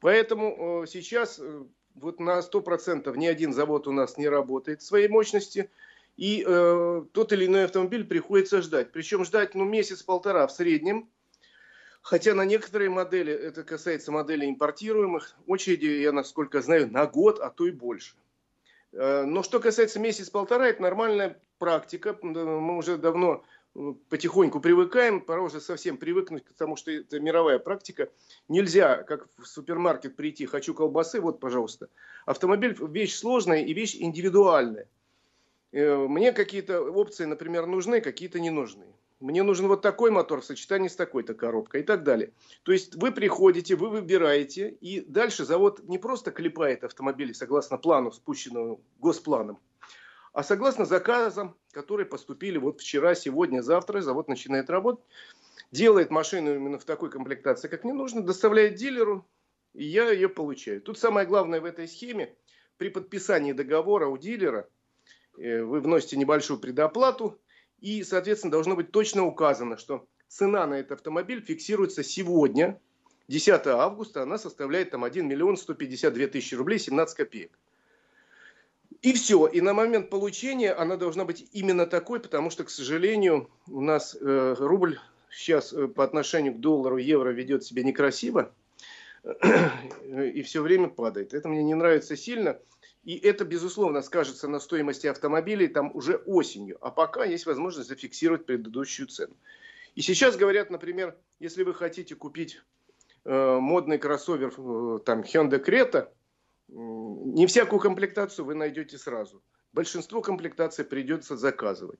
Поэтому 0.00 0.84
сейчас 0.88 1.40
вот 1.94 2.20
на 2.20 2.40
100% 2.40 3.16
ни 3.16 3.26
один 3.26 3.52
завод 3.52 3.86
у 3.86 3.92
нас 3.92 4.16
не 4.16 4.28
работает 4.28 4.80
в 4.80 4.86
своей 4.86 5.08
мощности, 5.08 5.70
и 6.16 6.44
э, 6.46 7.02
тот 7.12 7.32
или 7.32 7.46
иной 7.46 7.64
автомобиль 7.64 8.04
приходится 8.04 8.62
ждать. 8.62 8.92
Причем 8.92 9.24
ждать 9.24 9.54
ну, 9.54 9.64
месяц-полтора 9.64 10.46
в 10.46 10.52
среднем, 10.52 11.08
хотя 12.02 12.34
на 12.34 12.44
некоторые 12.44 12.90
модели, 12.90 13.32
это 13.32 13.64
касается 13.64 14.12
моделей 14.12 14.48
импортируемых, 14.50 15.36
очереди, 15.46 15.86
я 15.86 16.12
насколько 16.12 16.62
знаю, 16.62 16.90
на 16.90 17.06
год, 17.06 17.40
а 17.40 17.50
то 17.50 17.66
и 17.66 17.70
больше. 17.70 18.14
Э, 18.92 19.24
но 19.24 19.42
что 19.42 19.60
касается 19.60 20.00
месяц-полтора, 20.00 20.68
это 20.68 20.82
нормальная 20.82 21.40
практика, 21.58 22.16
мы 22.22 22.76
уже 22.76 22.96
давно 22.96 23.44
потихоньку 24.08 24.60
привыкаем, 24.60 25.20
пора 25.20 25.42
уже 25.42 25.60
совсем 25.60 25.96
привыкнуть 25.96 26.44
к 26.44 26.52
тому, 26.54 26.76
что 26.76 26.90
это 26.90 27.20
мировая 27.20 27.58
практика. 27.58 28.08
Нельзя, 28.48 29.02
как 29.04 29.28
в 29.38 29.46
супермаркет 29.46 30.16
прийти, 30.16 30.46
хочу 30.46 30.74
колбасы, 30.74 31.20
вот, 31.20 31.38
пожалуйста. 31.38 31.88
Автомобиль 32.26 32.76
вещь 32.80 33.14
сложная 33.14 33.62
и 33.62 33.72
вещь 33.72 33.96
индивидуальная. 33.96 34.88
Э, 35.72 35.96
мне 35.96 36.32
какие-то 36.32 36.80
опции, 36.82 37.26
например, 37.26 37.66
нужны, 37.66 38.00
какие-то 38.00 38.40
не 38.40 38.50
нужны. 38.50 38.86
Мне 39.20 39.42
нужен 39.42 39.68
вот 39.68 39.82
такой 39.82 40.10
мотор 40.10 40.40
в 40.40 40.46
сочетании 40.46 40.88
с 40.88 40.96
такой-то 40.96 41.34
коробкой 41.34 41.82
и 41.82 41.84
так 41.84 42.04
далее. 42.04 42.32
То 42.62 42.72
есть 42.72 42.94
вы 42.96 43.12
приходите, 43.12 43.76
вы 43.76 43.90
выбираете, 43.90 44.70
и 44.70 45.00
дальше 45.00 45.44
завод 45.44 45.80
не 45.84 45.98
просто 45.98 46.30
клепает 46.30 46.84
автомобили 46.84 47.34
согласно 47.34 47.76
плану, 47.76 48.12
спущенному 48.12 48.82
госпланом, 48.98 49.60
а 50.32 50.42
согласно 50.42 50.86
заказам, 50.86 51.54
которые 51.72 52.06
поступили 52.06 52.56
вот 52.56 52.80
вчера, 52.80 53.14
сегодня, 53.14 53.60
завтра, 53.60 54.00
завод 54.00 54.28
начинает 54.28 54.70
работать, 54.70 55.04
делает 55.70 56.10
машину 56.10 56.54
именно 56.54 56.78
в 56.78 56.84
такой 56.84 57.10
комплектации, 57.10 57.68
как 57.68 57.84
мне 57.84 57.92
нужно, 57.92 58.22
доставляет 58.22 58.76
дилеру, 58.76 59.28
и 59.74 59.84
я 59.84 60.10
ее 60.10 60.30
получаю. 60.30 60.80
Тут 60.80 60.98
самое 60.98 61.26
главное 61.26 61.60
в 61.60 61.66
этой 61.66 61.88
схеме, 61.88 62.34
при 62.78 62.88
подписании 62.88 63.52
договора 63.52 64.06
у 64.06 64.16
дилера, 64.16 64.66
э, 65.38 65.62
вы 65.62 65.80
вносите 65.80 66.16
небольшую 66.16 66.58
предоплату, 66.58 67.38
и, 67.80 68.02
соответственно, 68.04 68.50
должно 68.50 68.76
быть 68.76 68.92
точно 68.92 69.24
указано, 69.24 69.76
что 69.76 70.06
цена 70.28 70.66
на 70.66 70.74
этот 70.74 70.92
автомобиль 70.92 71.42
фиксируется 71.44 72.02
сегодня, 72.02 72.80
10 73.28 73.66
августа, 73.66 74.22
она 74.22 74.38
составляет 74.38 74.90
там 74.90 75.04
1 75.04 75.26
миллион 75.26 75.56
152 75.56 76.26
тысячи 76.26 76.54
рублей 76.54 76.78
17 76.78 77.16
копеек. 77.16 77.58
И 79.02 79.12
все. 79.12 79.46
И 79.46 79.60
на 79.60 79.72
момент 79.72 80.10
получения 80.10 80.72
она 80.72 80.96
должна 80.96 81.24
быть 81.24 81.48
именно 81.52 81.86
такой, 81.86 82.20
потому 82.20 82.50
что, 82.50 82.64
к 82.64 82.70
сожалению, 82.70 83.48
у 83.68 83.80
нас 83.80 84.16
э, 84.20 84.54
рубль 84.58 84.98
сейчас 85.30 85.72
э, 85.72 85.86
по 85.88 86.04
отношению 86.04 86.54
к 86.54 86.60
доллару, 86.60 86.98
евро 86.98 87.30
ведет 87.30 87.64
себя 87.64 87.82
некрасиво 87.82 88.52
и 90.04 90.42
все 90.42 90.60
время 90.60 90.88
падает. 90.88 91.32
Это 91.32 91.48
мне 91.48 91.62
не 91.62 91.74
нравится 91.74 92.16
сильно. 92.16 92.58
И 93.04 93.16
это, 93.16 93.44
безусловно, 93.44 94.02
скажется 94.02 94.46
на 94.46 94.60
стоимости 94.60 95.06
автомобилей 95.06 95.68
там 95.68 95.90
уже 95.94 96.16
осенью. 96.16 96.76
А 96.82 96.90
пока 96.90 97.24
есть 97.24 97.46
возможность 97.46 97.88
зафиксировать 97.88 98.44
предыдущую 98.44 99.08
цену. 99.08 99.34
И 99.94 100.02
сейчас 100.02 100.36
говорят, 100.36 100.70
например, 100.70 101.16
если 101.38 101.62
вы 101.62 101.72
хотите 101.72 102.14
купить 102.14 102.60
э, 103.24 103.58
модный 103.58 103.98
кроссовер 103.98 104.52
э, 104.56 104.98
там 105.04 105.22
Hyundai 105.22 105.64
Creta, 105.64 106.08
не 106.68 107.46
всякую 107.46 107.80
комплектацию 107.80 108.44
вы 108.44 108.54
найдете 108.54 108.98
сразу. 108.98 109.42
Большинство 109.72 110.20
комплектаций 110.20 110.84
придется 110.84 111.36
заказывать. 111.36 111.98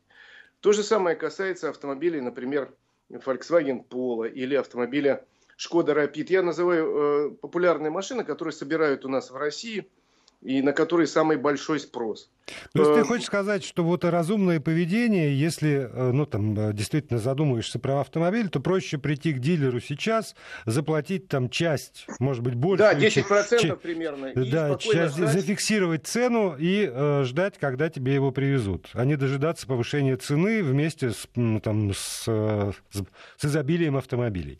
То 0.61 0.73
же 0.73 0.83
самое 0.83 1.17
касается 1.17 1.71
автомобилей, 1.71 2.21
например, 2.21 2.73
Volkswagen 3.09 3.85
Polo 3.89 4.31
или 4.31 4.55
автомобиля 4.55 5.25
Skoda 5.59 5.95
Rapid. 5.95 6.27
Я 6.29 6.43
называю 6.43 6.87
э, 6.87 7.31
популярные 7.31 7.91
машины, 7.91 8.23
которые 8.23 8.53
собирают 8.53 9.07
у 9.07 9.09
нас 9.09 9.31
в 9.31 9.37
России– 9.37 9.89
и 10.42 10.62
на 10.62 10.72
который 10.72 11.07
самый 11.07 11.37
большой 11.37 11.81
спрос. 11.81 12.31
То 12.72 12.83
есть 12.83 12.94
ты 12.94 13.00
э, 13.00 13.05
хочешь 13.05 13.26
сказать, 13.26 13.62
что 13.62 13.85
вот 13.85 14.05
разумное 14.05 14.59
поведение, 14.59 15.38
если 15.38 15.88
э, 15.92 16.12
ну, 16.12 16.24
там, 16.26 16.59
э, 16.59 16.72
действительно 16.72 17.18
задумываешься 17.18 17.79
про 17.79 18.00
автомобиль, 18.00 18.48
то 18.48 18.61
проще 18.61 18.98
прийти 18.98 19.33
к 19.33 19.38
дилеру 19.38 19.81
сейчас, 19.81 20.35
заплатить 20.66 21.29
там 21.29 21.50
часть, 21.50 22.07
может 22.18 22.42
быть, 22.42 22.55
больше. 22.55 22.83
Да, 22.83 22.94
10% 22.94 23.59
ч- 23.59 23.76
примерно. 23.76 24.33
Да, 24.35 24.76
часть, 24.76 25.16
ждать... 25.16 25.33
зафиксировать 25.33 26.07
цену 26.07 26.57
и 26.59 26.90
э, 26.90 27.24
ждать, 27.24 27.59
когда 27.59 27.90
тебе 27.90 28.14
его 28.14 28.33
привезут, 28.33 28.88
а 28.94 29.05
не 29.05 29.16
дожидаться 29.16 29.66
повышения 29.66 30.16
цены 30.16 30.62
вместе 30.62 31.11
с, 31.11 31.29
там, 31.62 31.92
с, 31.92 32.24
с 32.24 33.44
изобилием 33.44 33.96
автомобилей. 33.96 34.59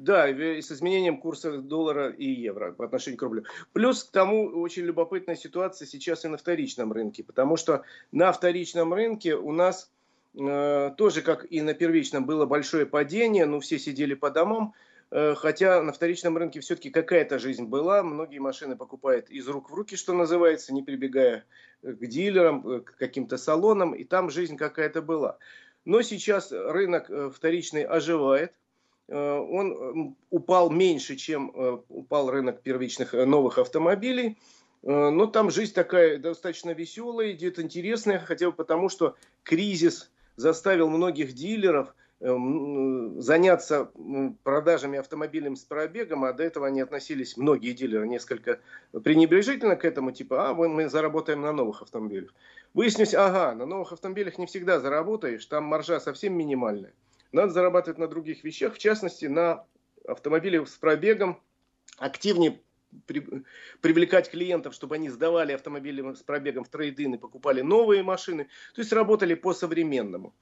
Да, 0.00 0.28
с 0.28 0.72
изменением 0.72 1.18
курса 1.20 1.58
доллара 1.58 2.08
и 2.08 2.24
евро 2.24 2.72
по 2.72 2.86
отношению 2.86 3.18
к 3.18 3.22
рублю. 3.22 3.44
Плюс 3.74 4.02
к 4.02 4.10
тому 4.10 4.46
очень 4.62 4.84
любопытная 4.84 5.36
ситуация 5.36 5.84
сейчас 5.84 6.24
и 6.24 6.28
на 6.28 6.38
вторичном 6.38 6.90
рынке, 6.90 7.22
потому 7.22 7.58
что 7.58 7.82
на 8.10 8.32
вторичном 8.32 8.94
рынке 8.94 9.36
у 9.36 9.52
нас 9.52 9.92
э, 10.38 10.92
тоже, 10.96 11.20
как 11.20 11.46
и 11.52 11.60
на 11.60 11.74
первичном, 11.74 12.24
было 12.24 12.46
большое 12.46 12.86
падение, 12.86 13.44
ну, 13.44 13.60
все 13.60 13.78
сидели 13.78 14.14
по 14.14 14.30
домам, 14.30 14.72
э, 15.10 15.34
хотя 15.34 15.82
на 15.82 15.92
вторичном 15.92 16.38
рынке 16.38 16.60
все-таки 16.60 16.88
какая-то 16.88 17.38
жизнь 17.38 17.66
была, 17.66 18.02
многие 18.02 18.38
машины 18.38 18.76
покупают 18.76 19.28
из 19.28 19.46
рук 19.48 19.68
в 19.68 19.74
руки, 19.74 19.96
что 19.96 20.14
называется, 20.14 20.72
не 20.72 20.82
прибегая 20.82 21.44
к 21.82 22.06
дилерам, 22.06 22.82
к 22.84 22.96
каким-то 22.96 23.36
салонам, 23.36 23.92
и 23.92 24.04
там 24.04 24.30
жизнь 24.30 24.56
какая-то 24.56 25.02
была. 25.02 25.36
Но 25.84 26.00
сейчас 26.00 26.52
рынок 26.52 27.10
вторичный 27.34 27.82
оживает, 27.82 28.54
он 29.10 30.16
упал 30.30 30.70
меньше, 30.70 31.16
чем 31.16 31.52
упал 31.88 32.30
рынок 32.30 32.62
первичных 32.62 33.12
новых 33.12 33.58
автомобилей, 33.58 34.38
Э, 34.82 35.10
но 35.10 35.26
там 35.26 35.50
жизнь 35.50 35.74
такая 35.74 36.18
достаточно 36.18 36.70
веселая, 36.70 37.32
идет 37.32 37.58
интересная, 37.58 38.18
хотя 38.18 38.46
бы 38.46 38.52
потому, 38.52 38.88
что 38.88 39.16
кризис 39.42 40.10
заставил 40.36 40.88
многих 40.88 41.34
дилеров 41.34 41.94
эм, 42.20 43.20
заняться 43.20 43.90
продажами 44.42 44.98
автомобилей 44.98 45.54
с 45.54 45.64
пробегом, 45.64 46.24
а 46.24 46.32
до 46.32 46.44
этого 46.44 46.66
они 46.66 46.80
относились, 46.80 47.36
многие 47.36 47.72
дилеры, 47.72 48.08
несколько 48.08 48.60
пренебрежительно 48.92 49.76
к 49.76 49.84
этому, 49.84 50.12
типа, 50.12 50.50
а, 50.50 50.54
мы 50.54 50.88
заработаем 50.88 51.42
на 51.42 51.52
новых 51.52 51.82
автомобилях. 51.82 52.32
Выяснилось, 52.72 53.14
ага, 53.14 53.54
на 53.54 53.66
новых 53.66 53.92
автомобилях 53.92 54.38
не 54.38 54.46
всегда 54.46 54.80
заработаешь, 54.80 55.44
там 55.44 55.64
маржа 55.64 56.00
совсем 56.00 56.34
минимальная. 56.34 56.94
Надо 57.32 57.52
зарабатывать 57.52 57.98
на 57.98 58.08
других 58.08 58.44
вещах, 58.44 58.74
в 58.74 58.78
частности, 58.78 59.26
на 59.26 59.64
автомобилях 60.06 60.68
с 60.68 60.76
пробегом, 60.76 61.40
активнее 61.98 62.60
при, 63.06 63.24
привлекать 63.80 64.30
клиентов, 64.30 64.74
чтобы 64.74 64.96
они 64.96 65.10
сдавали 65.10 65.52
автомобили 65.52 66.14
с 66.14 66.22
пробегом 66.22 66.64
в 66.64 66.68
трейдин 66.68 67.14
и 67.14 67.18
покупали 67.18 67.60
новые 67.60 68.02
машины. 68.02 68.48
То 68.74 68.80
есть 68.80 68.92
работали 68.92 69.34
по-современному. 69.34 70.34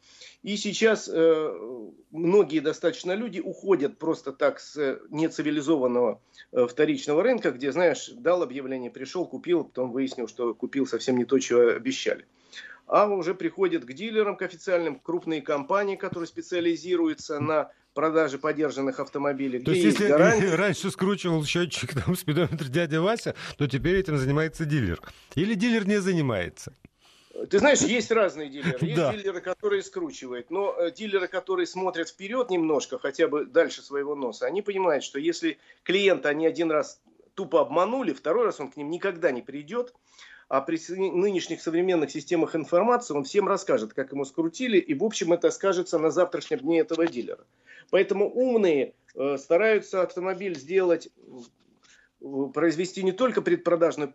И 0.42 0.56
сейчас 0.56 1.10
э, 1.12 1.90
многие 2.10 2.60
достаточно 2.60 3.12
люди 3.12 3.40
уходят 3.40 3.98
просто 3.98 4.32
так 4.32 4.60
с 4.60 4.98
нецивилизованного 5.10 6.22
э, 6.52 6.66
вторичного 6.66 7.22
рынка, 7.22 7.50
где, 7.50 7.72
знаешь, 7.72 8.08
дал 8.14 8.42
объявление, 8.42 8.90
пришел, 8.90 9.26
купил, 9.26 9.64
потом 9.64 9.92
выяснил, 9.92 10.28
что 10.28 10.54
купил 10.54 10.86
совсем 10.86 11.16
не 11.18 11.24
то, 11.24 11.38
чего 11.38 11.68
обещали 11.68 12.26
а 12.88 13.06
уже 13.06 13.34
приходят 13.34 13.84
к 13.84 13.92
дилерам, 13.92 14.36
к 14.36 14.42
официальным, 14.42 14.98
крупные 14.98 15.42
компании, 15.42 15.96
которые 15.96 16.26
специализируются 16.26 17.38
на 17.38 17.70
продаже 17.94 18.38
подержанных 18.38 18.98
автомобилей. 19.00 19.60
То 19.60 19.72
есть, 19.72 19.84
есть 19.84 19.98
если 19.98 20.12
гарантия... 20.12 20.54
раньше 20.56 20.90
скручивал 20.90 21.44
счетчик 21.44 21.94
там, 21.94 22.16
спидометр 22.16 22.68
дядя 22.68 23.00
Вася, 23.00 23.34
то 23.56 23.66
теперь 23.66 23.96
этим 23.96 24.16
занимается 24.16 24.64
дилер. 24.64 25.00
Или 25.34 25.54
дилер 25.54 25.86
не 25.86 26.00
занимается? 26.00 26.72
Ты 27.50 27.58
знаешь, 27.58 27.80
есть 27.80 28.10
разные 28.10 28.48
дилеры. 28.48 28.78
Есть 28.80 28.96
да. 28.96 29.12
дилеры, 29.12 29.40
которые 29.40 29.82
скручивают. 29.82 30.50
Но 30.50 30.74
э, 30.76 30.90
дилеры, 30.90 31.28
которые 31.28 31.66
смотрят 31.66 32.08
вперед 32.08 32.50
немножко, 32.50 32.98
хотя 32.98 33.28
бы 33.28 33.44
дальше 33.44 33.82
своего 33.82 34.16
носа, 34.16 34.46
они 34.46 34.60
понимают, 34.60 35.04
что 35.04 35.20
если 35.20 35.58
клиента 35.84 36.30
они 36.30 36.46
один 36.46 36.70
раз 36.70 37.00
тупо 37.34 37.60
обманули, 37.60 38.12
второй 38.12 38.46
раз 38.46 38.58
он 38.58 38.70
к 38.70 38.76
ним 38.76 38.90
никогда 38.90 39.30
не 39.30 39.42
придет. 39.42 39.94
А 40.48 40.62
при 40.62 40.78
нынешних 40.88 41.60
современных 41.60 42.10
системах 42.10 42.56
информации 42.56 43.14
он 43.14 43.24
всем 43.24 43.48
расскажет, 43.48 43.92
как 43.92 44.12
ему 44.12 44.24
скрутили, 44.24 44.78
и 44.78 44.94
в 44.94 45.04
общем 45.04 45.32
это 45.32 45.50
скажется 45.50 45.98
на 45.98 46.10
завтрашнем 46.10 46.60
дне 46.60 46.80
этого 46.80 47.06
дилера. 47.06 47.44
Поэтому 47.90 48.30
умные 48.30 48.94
э, 49.14 49.36
стараются 49.36 50.02
автомобиль 50.02 50.58
сделать 50.58 51.10
произвести 52.52 53.02
не 53.02 53.12
только 53.12 53.42
предпродажную 53.42 54.12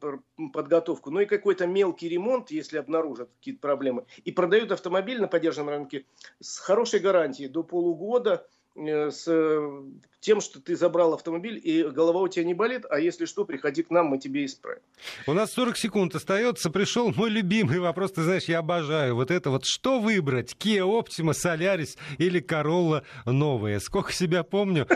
подготовку, 0.51 1.09
но 1.09 1.21
и 1.21 1.25
какой-то 1.25 1.67
мелкий 1.67 2.09
ремонт, 2.09 2.51
если 2.51 2.77
обнаружат 2.77 3.29
какие-то 3.39 3.61
проблемы. 3.61 4.05
И 4.25 4.31
продают 4.31 4.71
автомобиль 4.71 5.21
на 5.21 5.27
поддержанном 5.27 5.69
рынке 5.69 6.05
с 6.39 6.59
хорошей 6.59 6.99
гарантией 6.99 7.47
до 7.47 7.63
полугода, 7.63 8.45
с 8.75 9.27
э, 9.27 9.83
тем, 10.19 10.41
что 10.41 10.59
ты 10.59 10.75
забрал 10.75 11.13
автомобиль, 11.13 11.59
и 11.63 11.83
голова 11.83 12.21
у 12.21 12.27
тебя 12.27 12.45
не 12.45 12.53
болит, 12.53 12.85
а 12.89 12.99
если 12.99 13.25
что, 13.25 13.45
приходи 13.45 13.83
к 13.83 13.89
нам, 13.91 14.07
мы 14.07 14.17
тебе 14.17 14.45
исправим. 14.45 14.81
У 15.27 15.33
нас 15.33 15.51
40 15.51 15.77
секунд 15.77 16.15
остается. 16.15 16.69
Пришел 16.69 17.13
мой 17.13 17.29
любимый 17.29 17.79
вопрос. 17.79 18.13
Ты 18.13 18.23
знаешь, 18.23 18.45
я 18.45 18.59
обожаю 18.59 19.15
вот 19.15 19.31
это 19.31 19.49
вот. 19.49 19.65
Что 19.65 19.99
выбрать? 19.99 20.55
Kia 20.57 20.81
Optima, 20.81 21.33
Solaris 21.33 21.97
или 22.17 22.41
Corolla 22.41 23.03
новая? 23.25 23.79
Сколько 23.79 24.11
себя 24.11 24.43
помню, 24.43 24.87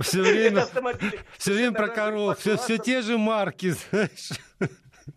все 0.00 0.20
время, 0.20 0.66
все 1.38 1.52
время 1.52 1.72
про 1.72 1.86
Corolla, 1.86 2.36
все, 2.36 2.56
все 2.56 2.78
те 2.78 3.02
же 3.02 3.18
марки, 3.18 3.70
знаешь. 3.90 4.30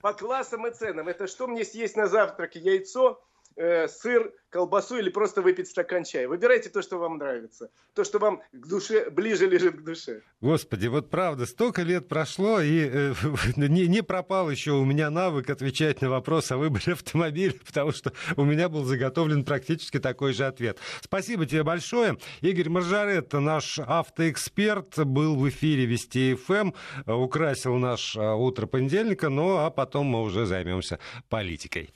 По 0.02 0.14
классам 0.14 0.68
и 0.68 0.72
ценам. 0.72 1.08
Это 1.08 1.28
что 1.28 1.48
мне 1.48 1.64
съесть 1.64 1.96
на 1.96 2.08
завтрак? 2.08 2.56
Яйцо, 2.56 3.22
э, 3.58 3.88
сыр, 3.88 4.32
колбасу 4.50 4.98
или 4.98 5.10
просто 5.10 5.42
выпить 5.42 5.68
стакан 5.68 6.04
чая. 6.04 6.28
Выбирайте 6.28 6.70
то, 6.70 6.82
что 6.82 6.98
вам 6.98 7.18
нравится. 7.18 7.70
То, 7.94 8.04
что 8.04 8.20
вам 8.20 8.42
к 8.54 8.68
душе, 8.68 9.10
ближе 9.10 9.46
лежит 9.46 9.78
к 9.78 9.84
душе. 9.84 10.22
Господи, 10.40 10.88
вот 10.88 11.10
правда, 11.10 11.46
столько 11.46 11.82
лет 11.82 12.08
прошло, 12.08 12.62
и 12.62 12.90
э, 12.90 13.14
не, 13.56 13.88
не 13.88 14.02
пропал 14.02 14.50
еще 14.50 14.72
у 14.72 14.86
меня 14.86 15.10
навык 15.10 15.50
отвечать 15.50 16.02
на 16.02 16.10
вопрос 16.10 16.52
о 16.52 16.58
выборе 16.58 16.84
автомобиля, 16.94 17.56
потому 17.66 17.92
что 17.92 18.14
у 18.36 18.46
меня 18.46 18.70
был 18.70 18.84
заготовлен 18.84 19.44
практически 19.44 20.00
такой 20.00 20.34
же 20.34 20.46
ответ. 20.46 20.78
Спасибо 21.02 21.46
тебе 21.46 21.64
большое. 21.64 22.18
Игорь 22.42 22.70
Маржарет, 22.70 23.34
наш 23.34 23.80
автоэксперт, 23.80 25.06
был 25.06 25.36
в 25.36 25.50
эфире 25.50 25.86
Вести 25.86 26.36
ФМ, 26.36 26.72
украсил 27.06 27.76
наш 27.76 28.16
э, 28.16 28.34
утро 28.34 28.68
понедельника, 28.68 29.30
ну 29.30 29.58
а 29.58 29.70
потом 29.72 30.06
мы 30.08 30.22
уже 30.22 30.46
займемся 30.46 31.00
политикой. 31.30 31.90